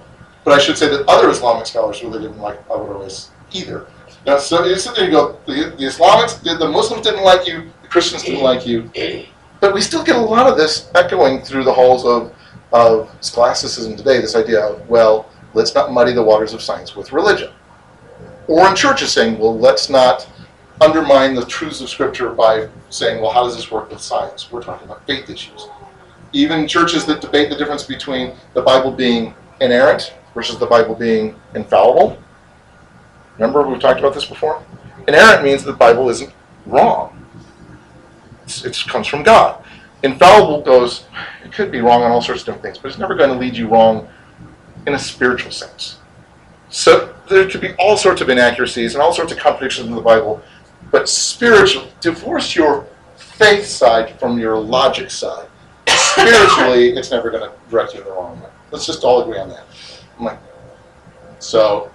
[0.44, 3.86] but I should say that other Islamic scholars really didn't like Averroes either.
[4.26, 7.48] Now, so you sit there and go, the, the Islamics, the, the Muslims didn't like
[7.48, 8.90] you, the Christians didn't like you,
[9.60, 12.34] but we still get a lot of this echoing through the halls of,
[12.74, 17.12] of scholasticism today, this idea of, well, let's not muddy the waters of science with
[17.12, 17.50] religion.
[18.46, 20.28] Or in churches saying, well, let's not
[20.82, 24.52] undermine the truths of Scripture by saying, well, how does this work with science?
[24.52, 25.66] We're talking about faith issues.
[26.34, 31.34] Even churches that debate the difference between the Bible being inerrant versus the Bible being
[31.54, 32.22] infallible.
[33.38, 34.62] Remember, we've talked about this before?
[35.08, 36.32] Inerrant means the Bible isn't
[36.66, 37.24] wrong,
[38.46, 39.64] it comes from God.
[40.02, 41.04] Infallible goes,
[41.42, 43.36] it could be wrong on all sorts of different things, but it's never going to
[43.36, 44.06] lead you wrong
[44.86, 45.98] in a spiritual sense.
[46.68, 50.00] So there could be all sorts of inaccuracies and all sorts of contradictions in the
[50.00, 50.42] Bible,
[50.90, 55.48] but spiritual, divorce your faith side from your logic side.
[55.88, 58.48] Spiritually, it's never going to direct you in the wrong way.
[58.70, 59.64] Let's just all agree on that.
[60.18, 60.38] I'm like,
[61.38, 61.90] so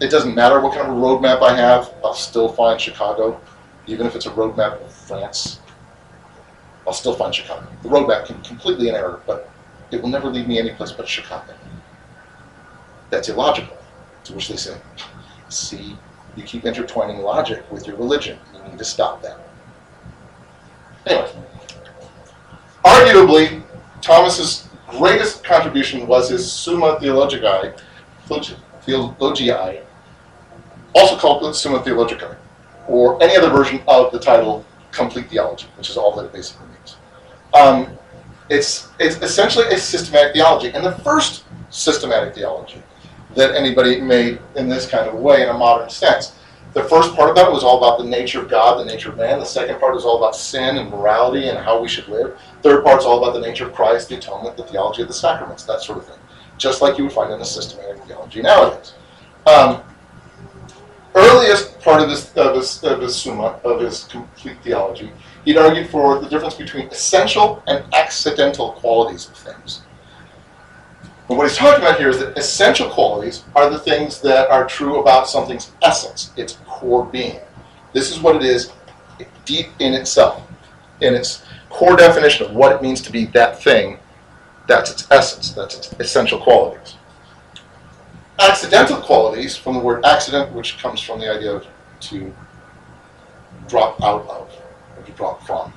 [0.00, 3.40] it doesn't matter what kind of roadmap I have, I'll still find Chicago,
[3.86, 5.60] even if it's a roadmap of France.
[6.86, 7.66] I'll still find Chicago.
[7.82, 9.50] The roadmap can be completely in error, but
[9.94, 11.54] it will never lead me anyplace but Chicago.
[13.10, 13.76] That's illogical.
[14.24, 14.76] To which they say,
[15.48, 15.96] see,
[16.36, 18.38] you keep intertwining logic with your religion.
[18.54, 19.38] You need to stop that.
[21.06, 21.30] Anyway,
[22.84, 23.62] arguably,
[24.00, 27.74] Thomas's greatest contribution was his Summa Theologiae,
[28.26, 29.82] Theologiae,
[30.94, 32.36] also called Summa Theologica,
[32.88, 36.66] or any other version of the title Complete Theology, which is all that it basically
[36.68, 36.96] means.
[37.52, 37.98] Um,
[38.48, 42.82] it's, it's essentially a systematic theology, and the first systematic theology
[43.34, 46.36] that anybody made in this kind of way in a modern sense.
[46.72, 49.16] The first part of that was all about the nature of God, the nature of
[49.16, 49.38] man.
[49.38, 52.36] The second part is all about sin and morality and how we should live.
[52.62, 55.62] Third part's all about the nature of Christ, the atonement, the theology of the sacraments,
[55.64, 56.18] that sort of thing.
[56.58, 58.94] Just like you would find in a systematic theology nowadays.
[59.46, 59.82] Um,
[61.14, 65.12] earliest part of this of of his Summa, of his complete theology,
[65.44, 69.82] he'd argued for the difference between essential and accidental qualities of things.
[71.28, 74.66] But what he's talking about here is that essential qualities are the things that are
[74.66, 77.40] true about something's essence, its core being.
[77.92, 78.72] This is what it is
[79.44, 80.42] deep in itself,
[81.00, 83.98] in its core definition of what it means to be that thing.
[84.66, 86.96] That's its essence, that's its essential qualities.
[88.38, 91.66] Accidental qualities, from the word accident, which comes from the idea of
[92.00, 92.34] to
[93.68, 94.50] drop out of,
[95.12, 95.72] from.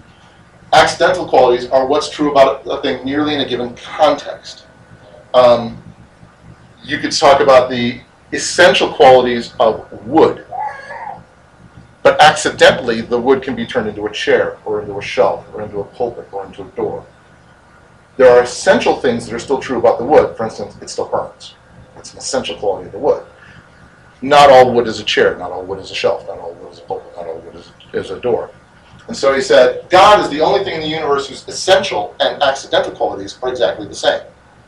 [0.73, 4.65] Accidental qualities are what's true about a thing merely in a given context.
[5.33, 5.81] Um,
[6.83, 8.01] you could talk about the
[8.33, 10.45] essential qualities of wood,
[12.03, 15.61] but accidentally the wood can be turned into a chair, or into a shelf, or
[15.61, 17.05] into a pulpit, or into a door.
[18.17, 20.35] There are essential things that are still true about the wood.
[20.35, 21.55] For instance, it still burns.
[21.97, 23.23] It's an essential quality of the wood.
[24.21, 26.73] Not all wood is a chair, not all wood is a shelf, not all wood
[26.73, 28.49] is a pulpit, not all wood is, is a door.
[29.07, 32.41] And so he said, God is the only thing in the universe whose essential and
[32.43, 34.21] accidental qualities are exactly the same.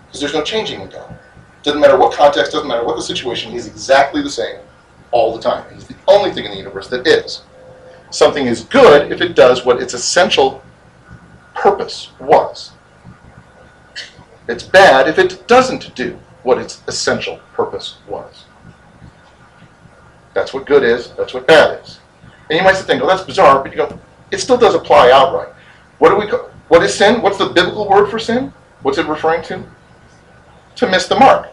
[0.06, 1.18] Because there's no changing in God.
[1.64, 4.60] Doesn't matter what context, doesn't matter what the situation, he's exactly the same
[5.12, 5.66] all the time.
[5.74, 7.42] He's the only thing in the universe that is.
[8.12, 10.64] Something is good if it does what its essential
[11.54, 12.72] purpose was.
[14.48, 18.46] It's bad if it doesn't do what its essential purpose was.
[20.34, 22.00] That's what good is, that's what bad is.
[22.50, 24.00] And you might think, oh, that's bizarre, but you go,
[24.32, 25.54] it still does apply outright.
[26.00, 26.28] What do we
[26.70, 27.22] what is sin?
[27.22, 28.54] What's the biblical word for sin?
[28.82, 29.64] What's it referring to?
[30.78, 31.50] To miss the mark.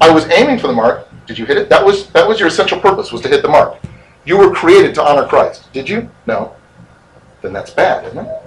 [0.00, 1.08] I was aiming for the mark.
[1.26, 1.68] Did you hit it?
[1.68, 3.78] That was that was your essential purpose was to hit the mark.
[4.24, 5.72] You were created to honor Christ.
[5.72, 6.10] Did you?
[6.26, 6.56] No.
[7.42, 8.42] Then that's bad, isn't it?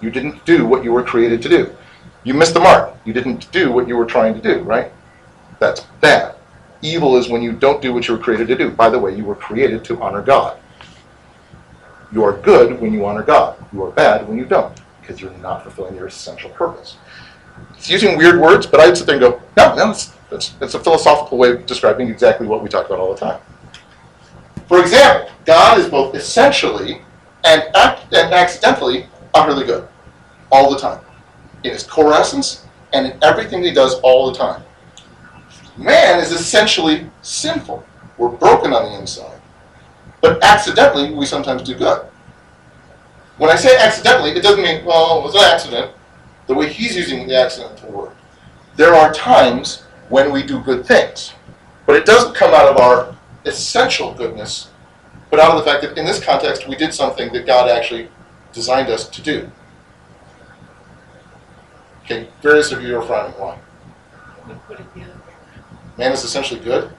[0.00, 1.74] You didn't do what you were created to do.
[2.24, 2.94] You missed the mark.
[3.04, 4.92] You didn't do what you were trying to do, right?
[5.58, 6.34] That's bad.
[6.82, 8.70] Evil is when you don't do what you were created to do.
[8.70, 10.58] By the way, you were created to honor God.
[12.14, 13.62] You are good when you honor God.
[13.72, 16.96] You are bad when you don't, because you're not fulfilling your essential purpose.
[17.76, 21.38] It's using weird words, but I'd sit there and go, no, no, it's a philosophical
[21.38, 23.40] way of describing exactly what we talk about all the time.
[24.68, 27.02] For example, God is both essentially
[27.42, 29.88] and, and accidentally utterly good,
[30.50, 31.04] all the time,
[31.64, 34.62] in his core essence and in everything he does all the time.
[35.76, 37.84] Man is essentially sinful.
[38.18, 39.33] We're broken on the inside.
[40.24, 42.00] But accidentally, we sometimes do good.
[43.36, 45.92] When I say accidentally, it doesn't mean, well, it was an accident.
[46.46, 48.12] The way he's using the accidental word.
[48.76, 51.34] There are times when we do good things.
[51.84, 53.14] But it doesn't come out of our
[53.44, 54.70] essential goodness,
[55.28, 58.08] but out of the fact that in this context, we did something that God actually
[58.54, 59.50] designed us to do.
[62.04, 63.38] Okay, various of you are frowning.
[63.38, 63.58] Why?
[64.48, 65.34] We put it the other way.
[65.98, 66.90] Man is essentially good,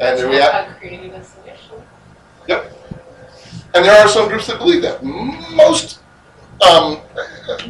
[0.00, 0.70] and there we have.
[0.70, 1.82] God created us initially.
[3.74, 5.02] And there are some groups that believe that.
[5.04, 6.00] Most,
[6.66, 7.00] um,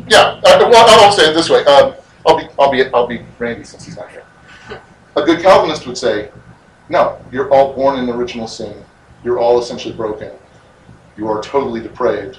[0.08, 0.40] yeah.
[0.44, 1.64] Uh, well, I'll say it this way.
[1.64, 1.94] Um,
[2.26, 4.24] I'll be, I'll be, I'll be Randy since he's not here.
[5.16, 6.30] A good Calvinist would say,
[6.88, 8.84] no, you're all born in original sin.
[9.24, 10.30] You're all essentially broken.
[11.16, 12.38] You are totally depraved.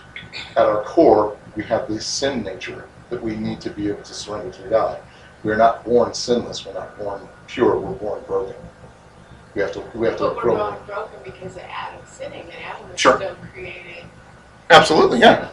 [0.51, 4.13] At our core, we have this sin nature that we need to be able to
[4.13, 5.01] surrender to God.
[5.43, 6.65] We're not born sinless.
[6.65, 7.79] We're not born pure.
[7.79, 8.55] We're born broken.
[9.57, 10.55] We have to, we have to But we're grow.
[10.55, 13.15] going broken because of Adam sinning, and Adam was Sure.
[13.15, 14.03] still created.
[14.69, 15.49] Absolutely, yeah.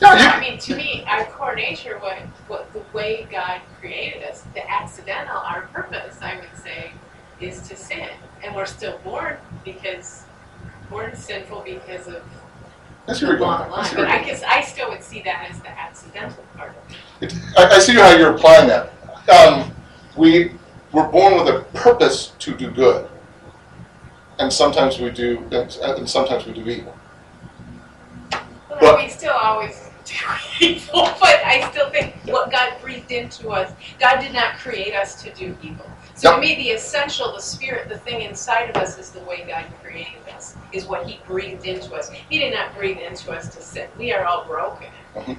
[0.00, 4.22] Yeah, you, I mean, to me, our core nature, what, what the way God created
[4.22, 6.92] us, the accidental, our purpose, I would say,
[7.40, 8.10] is to sin.
[8.44, 10.22] And we're still born because,
[10.88, 12.22] born sinful because of
[13.06, 13.58] That's the where you're going.
[13.58, 13.84] long I line.
[13.86, 16.74] see But where I you're guess, I still would see that as the accidental part
[16.76, 16.92] of
[17.22, 17.30] it.
[17.30, 17.42] going.
[17.56, 18.92] I, I see how you're applying that.
[19.28, 19.72] Um,
[20.16, 20.52] we
[20.92, 23.08] were born with a purpose to do good,
[24.38, 26.96] and sometimes we do, and, and sometimes we do evil.
[28.70, 30.14] Well, But- we still always do
[30.60, 35.22] evil, but I still think what God breathed into us, God did not create us
[35.22, 35.86] to do evil.
[36.14, 39.44] So to me, the essential, the spirit, the thing inside of us is the way
[39.46, 42.10] God created us, is what He breathed into us.
[42.10, 43.88] He did not breathe into us to sin.
[43.96, 44.88] We are all broken.
[45.14, 45.34] Mm-hmm.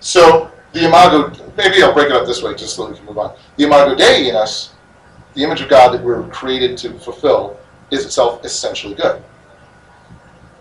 [0.00, 3.16] So the imago, maybe I'll break it up this way, just so we can move
[3.16, 3.36] on.
[3.56, 4.74] The imago Dei in us,
[5.32, 7.58] the image of God that we're created to fulfill,
[7.90, 9.22] is itself essentially good.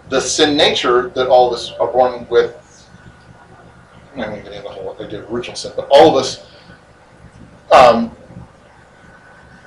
[0.09, 2.87] The sin nature that all of us are born with,
[4.15, 6.45] not even getting the whole idea of original sin, but all of us,
[7.71, 8.15] um,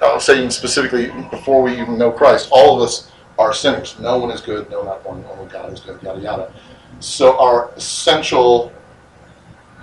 [0.01, 3.99] I'll say even specifically before we even know Christ, all of us are sinners.
[3.99, 6.53] No one is good, no, not one, only God is good, yada yada.
[7.01, 8.73] So our essential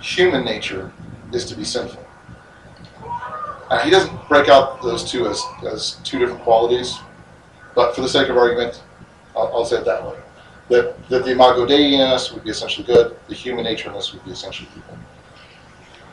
[0.00, 0.92] human nature
[1.32, 2.04] is to be sinful.
[3.82, 6.98] He doesn't break out those two as, as two different qualities,
[7.74, 8.82] but for the sake of argument,
[9.36, 10.16] I'll, I'll say it that way.
[10.68, 13.96] That, that the imago Dei in us would be essentially good, the human nature in
[13.96, 14.98] us would be essentially evil.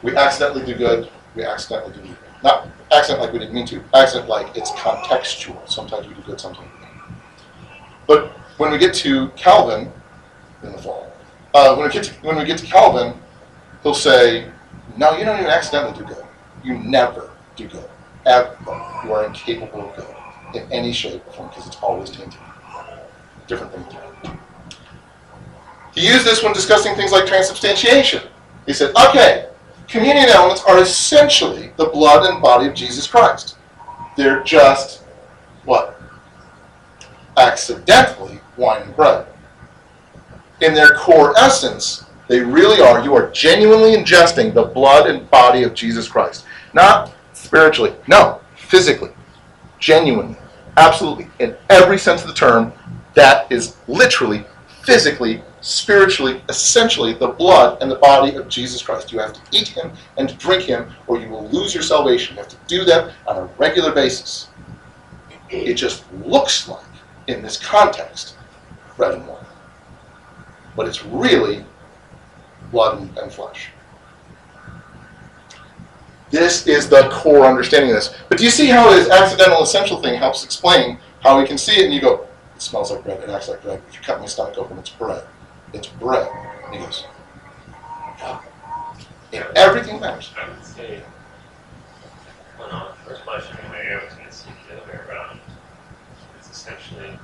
[0.03, 2.17] We accidentally do good, we accidentally do evil.
[2.43, 5.69] Not accident like we didn't mean to, accident like it's contextual.
[5.69, 6.91] Sometimes we do good, sometimes we don't.
[8.07, 9.91] But when we get to Calvin
[10.63, 11.13] in the fall,
[11.53, 13.17] uh, when, we get to, when we get to Calvin,
[13.83, 14.49] he'll say,
[14.97, 16.25] No, you don't even accidentally do good.
[16.63, 17.89] You never do good.
[18.25, 18.57] Ever.
[19.03, 20.15] You are incapable of good
[20.55, 22.39] in any shape or form because it's always tainted.
[23.47, 24.37] Different thing.
[25.93, 28.23] He used this when discussing things like transubstantiation.
[28.65, 29.49] He said, Okay,
[29.87, 33.57] communion elements are essentially the blood and body of Jesus Christ.
[34.15, 35.01] They're just
[35.65, 35.99] what?
[37.37, 39.27] Accidentally wine and bread.
[40.61, 43.03] In their core essence, they really are.
[43.03, 46.45] You are genuinely ingesting the blood and body of Jesus Christ.
[46.73, 49.11] Not spiritually, no, physically,
[49.79, 50.37] genuinely,
[50.77, 51.27] absolutely.
[51.39, 52.73] In every sense of the term,
[53.13, 54.45] that is literally,
[54.83, 59.11] physically, spiritually, essentially the blood and the body of Jesus Christ.
[59.11, 62.35] You have to eat him and drink him, or you will lose your salvation.
[62.35, 64.49] You have to do that on a regular basis.
[65.49, 66.85] It just looks like,
[67.27, 68.35] in this context,
[68.97, 69.45] bread and wine.
[70.75, 71.65] But it's really
[72.71, 73.69] blood and, flesh.
[76.31, 78.15] This is the core understanding of this.
[78.29, 81.81] But do you see how this accidental essential thing helps explain how we can see
[81.81, 82.25] it and you go,
[82.55, 83.81] it smells like bread, it acts like bread.
[83.89, 85.23] If you cut my stomach open, it's bread.
[85.73, 86.29] It's bread.
[86.65, 87.05] And he goes,
[88.19, 90.31] "Yeah." Everything matters.
[90.41, 91.01] I would say,
[92.57, 95.39] well, no, first question I was gonna see the other way around.
[96.37, 97.17] It's essentially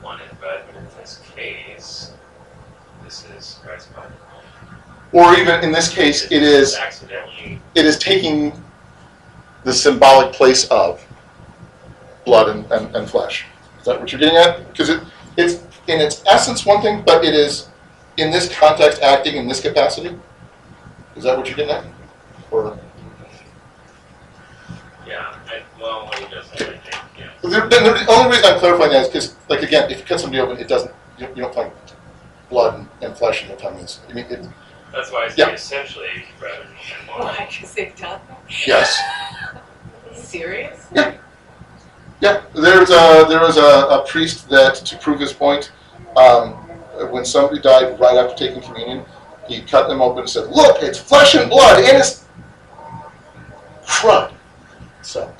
[0.00, 2.12] one in bread, but in this case,
[3.04, 4.14] this is Christ's body.
[5.12, 8.52] Or even in this case, it is accidentally, it is taking
[9.64, 11.04] the symbolic place of
[12.24, 13.46] blood and, and, and flesh.
[13.78, 14.68] Is that what you're getting at?
[14.68, 15.02] Because it,
[15.36, 17.68] it's in its essence one thing, but it is
[18.18, 20.18] in this context acting in this capacity.
[21.16, 21.84] Is that what you're getting at?
[22.50, 22.78] Or
[25.06, 27.30] yeah, I, well, does that, I think, yeah.
[27.40, 30.20] the, the, the only reason I'm clarifying that is because, like again, if you cut
[30.20, 31.72] somebody open, it doesn't you, you don't find
[32.50, 33.76] blood and, and flesh in tongue.
[33.78, 34.46] It's, I mean, it,
[34.92, 35.50] That's why I say Yeah.
[35.50, 37.18] essentially bread and wine.
[37.36, 37.46] Why?
[37.50, 38.66] Because they've done that?
[38.66, 38.98] yes.
[40.14, 40.86] Serious?
[42.20, 45.70] Yeah, there's a there was a, a priest that to prove his point,
[46.16, 46.52] um,
[47.12, 49.04] when somebody died right after taking communion,
[49.46, 52.24] he cut them open and said, "Look, it's flesh and blood, and it's
[53.86, 54.32] crud."
[55.02, 55.32] So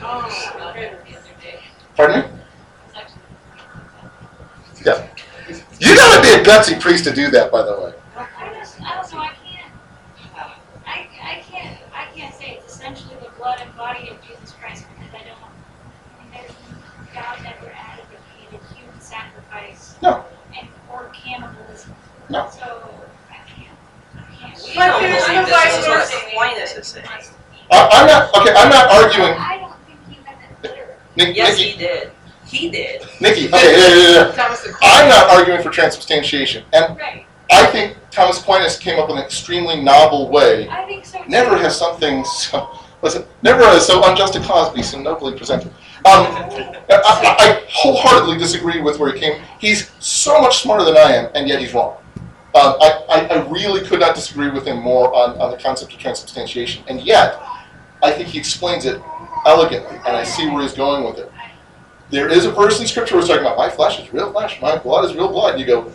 [0.00, 0.86] Oh, about okay.
[0.86, 1.60] it the other day.
[1.94, 2.26] Pardon me?
[2.88, 7.92] It's actually- You gotta be a gutsy priest to do that, by the way.
[8.16, 9.72] I just, I don't know, I can't,
[10.86, 14.84] I, I can't, I can't say it's essentially the blood and body of Jesus Christ
[14.96, 16.52] because I don't, I mean, there's,
[17.14, 19.94] God never advocated human sacrifice.
[20.02, 20.24] No.
[20.58, 21.94] And, or cannibalism.
[22.30, 22.48] No.
[22.50, 22.90] So,
[23.30, 23.78] I can't,
[24.76, 24.92] I can't.
[24.92, 26.26] I don't There's believe no this is what vice versa.
[26.28, 27.06] Aquinas is saying.
[27.70, 29.34] I, I'm not, okay, I'm not arguing.
[29.38, 30.92] I don't think he meant it literally.
[31.16, 32.10] Nick, Yes, Nikki, he did.
[32.46, 33.02] He did.
[33.20, 34.32] Nikki, okay, yeah, yeah, yeah.
[34.32, 34.78] Thomas Aquinas.
[34.82, 36.64] I'm not arguing for transubstantiation.
[36.72, 40.68] And Right, I think Thomas Aquinas came up with an extremely novel way.
[40.68, 41.28] I think so too.
[41.30, 45.68] Never has something so, listen, never has so unjust a cause be so nobly presented.
[46.06, 49.42] Um, I, I, I wholeheartedly disagree with where he came.
[49.58, 51.96] He's so much smarter than I am, and yet he's wrong.
[52.54, 55.98] Um, I, I, really could not disagree with him more on, on the concept of
[55.98, 57.36] transubstantiation, and yet
[58.00, 59.02] I think he explains it
[59.44, 61.32] elegantly, and I see where he's going with it.
[62.10, 64.62] There is a verse in Scripture where it's talking about my flesh is real flesh,
[64.62, 65.54] my blood is real blood.
[65.54, 65.92] And you go,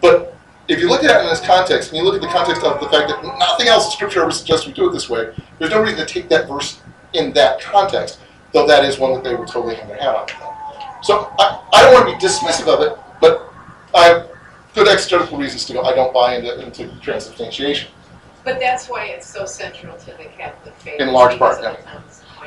[0.00, 0.36] but
[0.68, 2.78] if you look at it in this context, and you look at the context of
[2.78, 5.72] the fact that nothing else in Scripture ever suggests we do it this way, there's
[5.72, 6.80] no reason to take that verse
[7.12, 8.20] in that context,
[8.52, 11.02] though that is one that they would totally hang their hat on.
[11.02, 13.52] So I, I don't want to be dismissive of it, but
[13.94, 14.24] I
[14.76, 17.90] good exegetical reasons to go, I don't buy into, into transubstantiation.
[18.44, 21.00] But that's why it's so central to the Catholic faith.
[21.00, 21.76] In large part, yeah.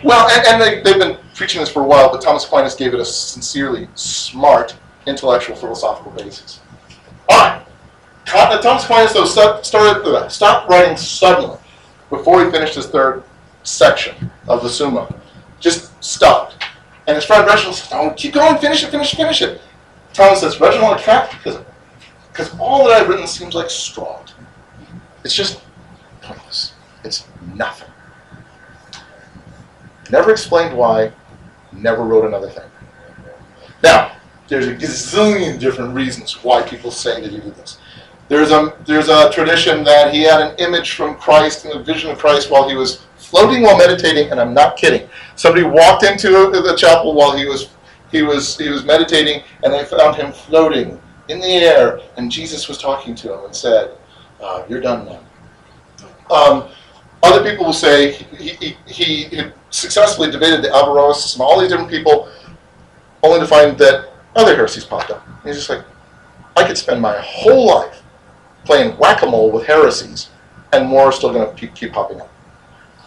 [0.04, 2.94] Well, and, and they, they've been preaching this for a while, but Thomas Aquinas gave
[2.94, 4.76] it a sincerely smart
[5.08, 6.62] intellectual philosophical basis.
[7.28, 7.66] All right.
[8.34, 11.58] Uh, Thomas Aquinas, though, started, uh, stopped writing suddenly
[12.10, 13.24] before he finished his third
[13.64, 15.14] section of the Summa.
[15.60, 16.64] Just stopped.
[17.08, 19.62] And his friend Reginald says, Oh, keep going, finish it, finish it, finish it.
[20.14, 21.60] Thomas says, Reginald, I can't because
[22.40, 24.24] because all that I've written seems like straw.
[25.26, 25.62] It's just
[26.22, 26.74] pointless.
[27.04, 27.90] It's nothing.
[30.10, 31.12] Never explained why,
[31.74, 32.70] never wrote another thing.
[33.84, 34.14] Now,
[34.48, 37.78] there's a gazillion different reasons why people say that he did this.
[38.30, 42.10] There's a, there's a tradition that he had an image from Christ and a vision
[42.10, 45.10] of Christ while he was floating while meditating, and I'm not kidding.
[45.36, 47.68] Somebody walked into the chapel while he was,
[48.14, 52.68] he was, he was meditating, and they found him floating in the air, and Jesus
[52.68, 53.98] was talking to him and said,
[54.42, 56.36] uh, You're done now.
[56.36, 56.70] Um,
[57.24, 61.90] other people will say he, he, he successfully debated the Averroists and all these different
[61.90, 62.30] people,
[63.24, 65.26] only to find that other heresies popped up.
[65.28, 65.84] And he's just like,
[66.56, 68.02] I could spend my whole life
[68.66, 70.30] playing whack-a-mole with heresies,
[70.74, 72.30] and more are still going to keep, keep popping up.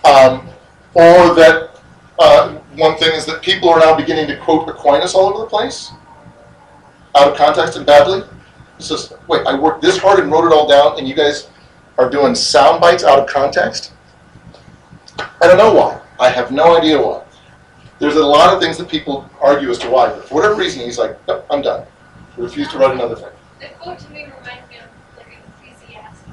[0.04, 0.48] Um,
[0.94, 1.80] or that
[2.18, 5.46] uh, one thing is that people are now beginning to quote Aquinas all over the
[5.46, 5.92] place,
[7.14, 8.22] out of context and badly.
[8.78, 11.48] It's just, wait, I worked this hard and wrote it all down, and you guys
[11.98, 13.92] are doing sound bites out of context?
[15.18, 16.00] I don't know why.
[16.18, 17.22] I have no idea why.
[17.98, 20.82] There's a lot of things that people argue as to why, but for whatever reason,
[20.82, 21.86] he's like, nope, I'm done.
[22.36, 23.30] Refuse to write another thing.
[23.60, 25.26] The quote to me reminds me of like
[25.60, 26.24] Ecclesiastes.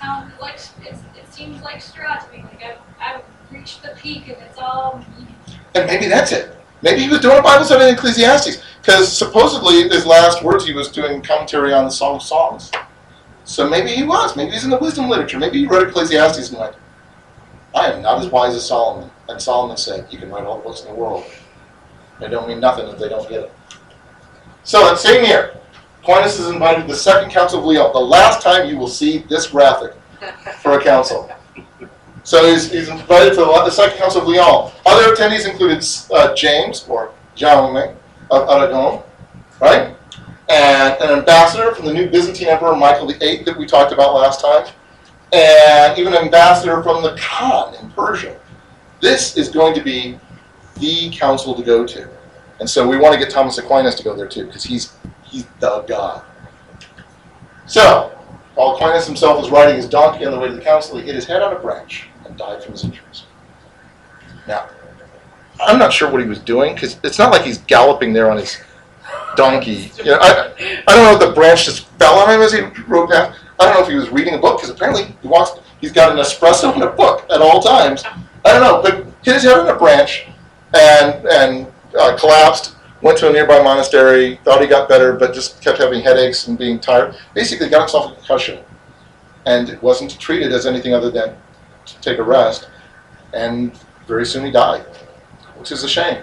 [0.00, 2.44] sounds like it seems like straw to me.
[2.44, 5.04] Like I've, I've reached the peak and it's all.
[5.74, 6.56] And maybe that's it.
[6.82, 10.72] Maybe he was doing a Bible study in Ecclesiastes, because supposedly his last words he
[10.72, 12.70] was doing commentary on the Song of Songs.
[13.44, 14.36] So maybe he was.
[14.36, 15.38] Maybe he's in the wisdom literature.
[15.38, 16.76] Maybe he read Ecclesiastes and went,
[17.74, 19.10] I am not as wise as Solomon.
[19.28, 21.24] And Solomon said, You can write all the books in the world.
[22.18, 23.52] They don't mean nothing if they don't get it.
[24.64, 25.56] So that same year,
[26.02, 29.18] Aquinas is invited to the Second Council of Lyon, the last time you will see
[29.28, 29.94] this graphic
[30.60, 31.30] for a council.
[32.22, 34.70] So he's, he's invited to the, Second Council of Lyon.
[34.86, 37.96] Other attendees included uh, James, or Jaume,
[38.30, 39.02] of Aragon,
[39.60, 39.96] right?
[40.48, 44.40] And an ambassador from the new Byzantine Emperor Michael VIII that we talked about last
[44.40, 44.66] time,
[45.32, 48.38] and even an ambassador from the Khan in Persia.
[49.00, 50.18] This is going to be
[50.76, 52.08] the council to go to.
[52.58, 54.92] And so we want to get Thomas Aquinas to go there too, because he's,
[55.24, 56.22] he's the guy.
[57.66, 58.19] So,
[58.54, 61.14] while Aquinas himself was riding his donkey on the way to the council, he hit
[61.14, 63.24] his head on a branch and died from his injuries.
[64.46, 64.68] Now,
[65.60, 68.38] I'm not sure what he was doing, because it's not like he's galloping there on
[68.38, 68.58] his
[69.36, 69.90] donkey.
[69.98, 72.60] You know, I, I don't know if the branch just fell on him as he
[72.88, 73.34] rode down.
[73.58, 76.12] I don't know if he was reading a book, because apparently he walks, he's got
[76.12, 78.04] an espresso and a book at all times.
[78.44, 80.26] I don't know, but hit his head on a branch
[80.74, 81.66] and, and
[81.98, 86.02] uh, collapsed, went to a nearby monastery, thought he got better, but just kept having
[86.02, 87.16] headaches and being tired.
[87.34, 88.62] Basically, got himself a concussion.
[89.46, 91.34] And it wasn't treated as anything other than
[91.86, 92.68] to take a rest.
[93.32, 93.76] And
[94.06, 94.82] very soon he died,
[95.56, 96.22] which is a shame.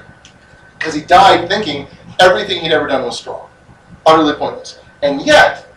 [0.78, 1.88] Because he died thinking
[2.20, 3.50] everything he'd ever done was strong,
[4.06, 4.80] utterly pointless.
[5.02, 5.68] And yet,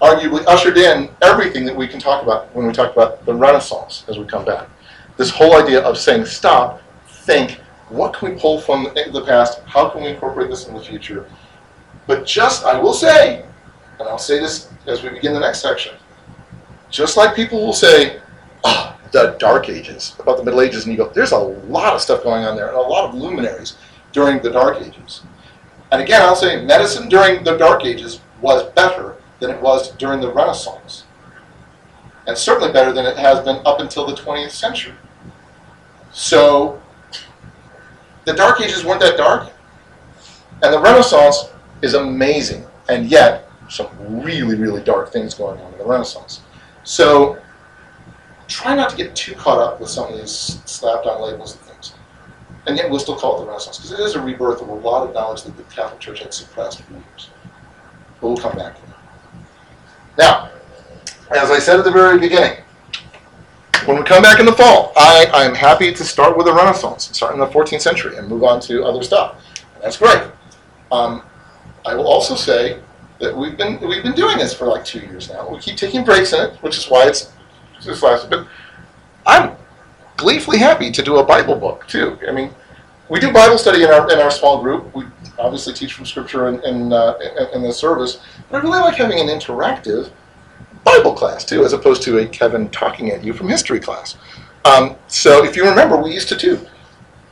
[0.00, 4.04] arguably ushered in everything that we can talk about when we talk about the Renaissance
[4.08, 4.68] as we come back.
[5.16, 7.60] this whole idea of saying stop, think,
[7.90, 9.60] what can we pull from the past?
[9.66, 11.28] How can we incorporate this in the future?
[12.06, 13.44] But just, I will say,
[13.98, 15.94] and I'll say this as we begin the next section,
[16.88, 18.20] just like people will say,
[18.64, 22.00] oh, the Dark Ages, about the Middle Ages, and you go, there's a lot of
[22.00, 23.76] stuff going on there, and a lot of luminaries
[24.12, 25.22] during the Dark Ages.
[25.92, 30.20] And again, I'll say medicine during the Dark Ages was better than it was during
[30.20, 31.04] the Renaissance.
[32.26, 34.94] And certainly better than it has been up until the 20th century.
[36.12, 36.80] So,
[38.24, 39.52] the Dark Ages weren't that dark.
[40.62, 41.50] And the Renaissance
[41.82, 42.64] is amazing.
[42.88, 43.88] And yet, some
[44.22, 46.40] really, really dark things going on in the Renaissance.
[46.84, 47.40] So,
[48.48, 51.64] try not to get too caught up with some of these slapped on labels and
[51.64, 51.94] things.
[52.66, 54.74] And yet, we'll still call it the Renaissance because it is a rebirth of a
[54.74, 57.30] lot of knowledge that the Catholic Church had suppressed for years.
[58.20, 58.96] But we'll come back to that.
[60.18, 60.50] Now,
[61.30, 62.58] as I said at the very beginning,
[63.86, 67.10] when we come back in the fall, I, I'm happy to start with the Renaissance,
[67.16, 69.42] start in the 14th century, and move on to other stuff.
[69.82, 70.22] That's great.
[70.92, 71.22] Um,
[71.86, 72.78] I will also say
[73.20, 75.48] that we've been we've been doing this for like two years now.
[75.48, 77.32] We keep taking breaks in it, which is why it's
[77.80, 78.28] just last.
[78.28, 78.46] But
[79.26, 79.56] I'm
[80.16, 82.18] gleefully happy to do a Bible book too.
[82.28, 82.50] I mean,
[83.08, 84.94] we do Bible study in our in our small group.
[84.94, 85.04] We
[85.38, 88.20] obviously teach from Scripture in in, uh, in, in the service,
[88.50, 90.10] but I really like having an interactive
[90.84, 94.16] Bible class too, as opposed to a Kevin talking at you from history class.
[94.64, 96.60] Um, so if you remember, we used to do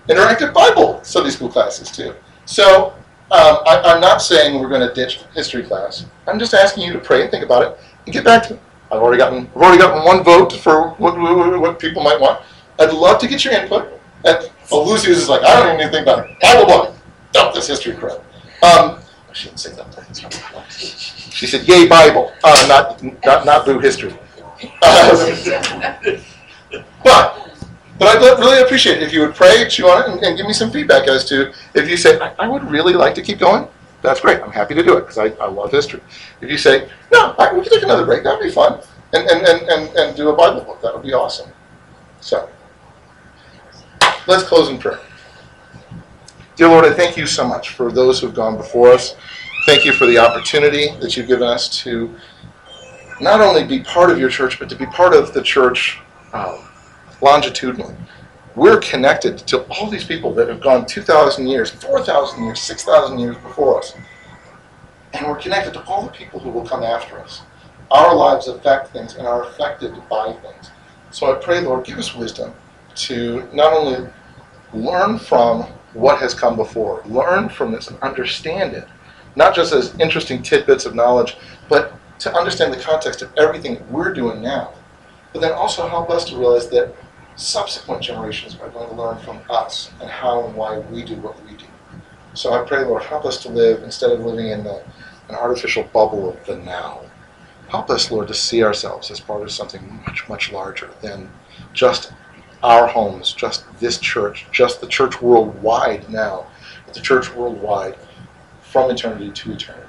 [0.09, 2.15] interactive Bible Sunday school classes too.
[2.47, 2.93] So
[3.31, 6.07] um, I, I'm not saying we're going to ditch history class.
[6.27, 8.61] I'm just asking you to pray and think about it and get back to me.
[8.91, 12.41] I've already gotten I've already gotten one vote for what, what, people might want.
[12.79, 14.01] I'd love to get your input.
[14.25, 16.41] And oh, Lucy is like, I don't even think about it.
[16.41, 16.95] Bible book.
[17.33, 18.19] Dump this history crap.
[18.63, 19.01] Um,
[19.39, 19.87] shouldn't say that.
[20.69, 24.15] She said, "Yay, Bible!" Uh, not, not, not boo history.
[27.03, 27.49] But,
[27.99, 30.47] but I'd really appreciate it if you would pray, chew on it, and, and give
[30.47, 33.39] me some feedback as to if you say, I, I would really like to keep
[33.39, 33.67] going.
[34.03, 34.43] That's great.
[34.43, 36.01] I'm happy to do it because I, I love history.
[36.41, 38.25] If you say, no, I, we can take another break.
[38.25, 38.81] That'd be fun,
[39.13, 40.83] and and, and, and and do a Bible book.
[40.83, 41.51] That would be awesome.
[42.21, 42.49] So,
[44.27, 45.01] let's close in prayer.
[46.59, 49.15] Dear Lord, I thank you so much for those who've gone before us.
[49.65, 52.13] Thank you for the opportunity that you've given us to
[53.21, 56.01] not only be part of your church, but to be part of the church
[56.33, 56.59] um,
[57.23, 57.95] longitudinally.
[58.57, 63.37] We're connected to all these people that have gone 2,000 years, 4,000 years, 6,000 years
[63.37, 63.95] before us.
[65.15, 67.43] And we're connected to all the people who will come after us.
[67.93, 70.73] Our lives affect things and are affected by things.
[71.13, 72.53] So I pray, Lord, give us wisdom
[72.97, 74.11] to not only
[74.73, 78.87] learn from what has come before, learn from this and understand it,
[79.37, 81.37] not just as interesting tidbits of knowledge,
[81.69, 84.73] but to understand the context of everything that we're doing now.
[85.33, 86.95] But then also help us to realize that
[87.37, 91.43] subsequent generations are going to learn from us and how and why we do what
[91.45, 91.67] we do.
[92.35, 94.83] So I pray, Lord, help us to live instead of living in the,
[95.29, 97.01] an artificial bubble of the now.
[97.69, 101.31] Help us, Lord, to see ourselves as part of something much, much larger than
[101.73, 102.13] just
[102.63, 106.47] our homes, just this church, just the church worldwide now,
[106.93, 107.97] the church worldwide
[108.61, 109.85] from eternity to eternity.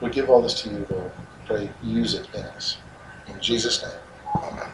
[0.00, 1.12] We give all this to you, Lord.
[1.46, 2.78] Pray, use it in us.
[3.28, 4.00] In Jesus' name,
[4.34, 4.70] amen.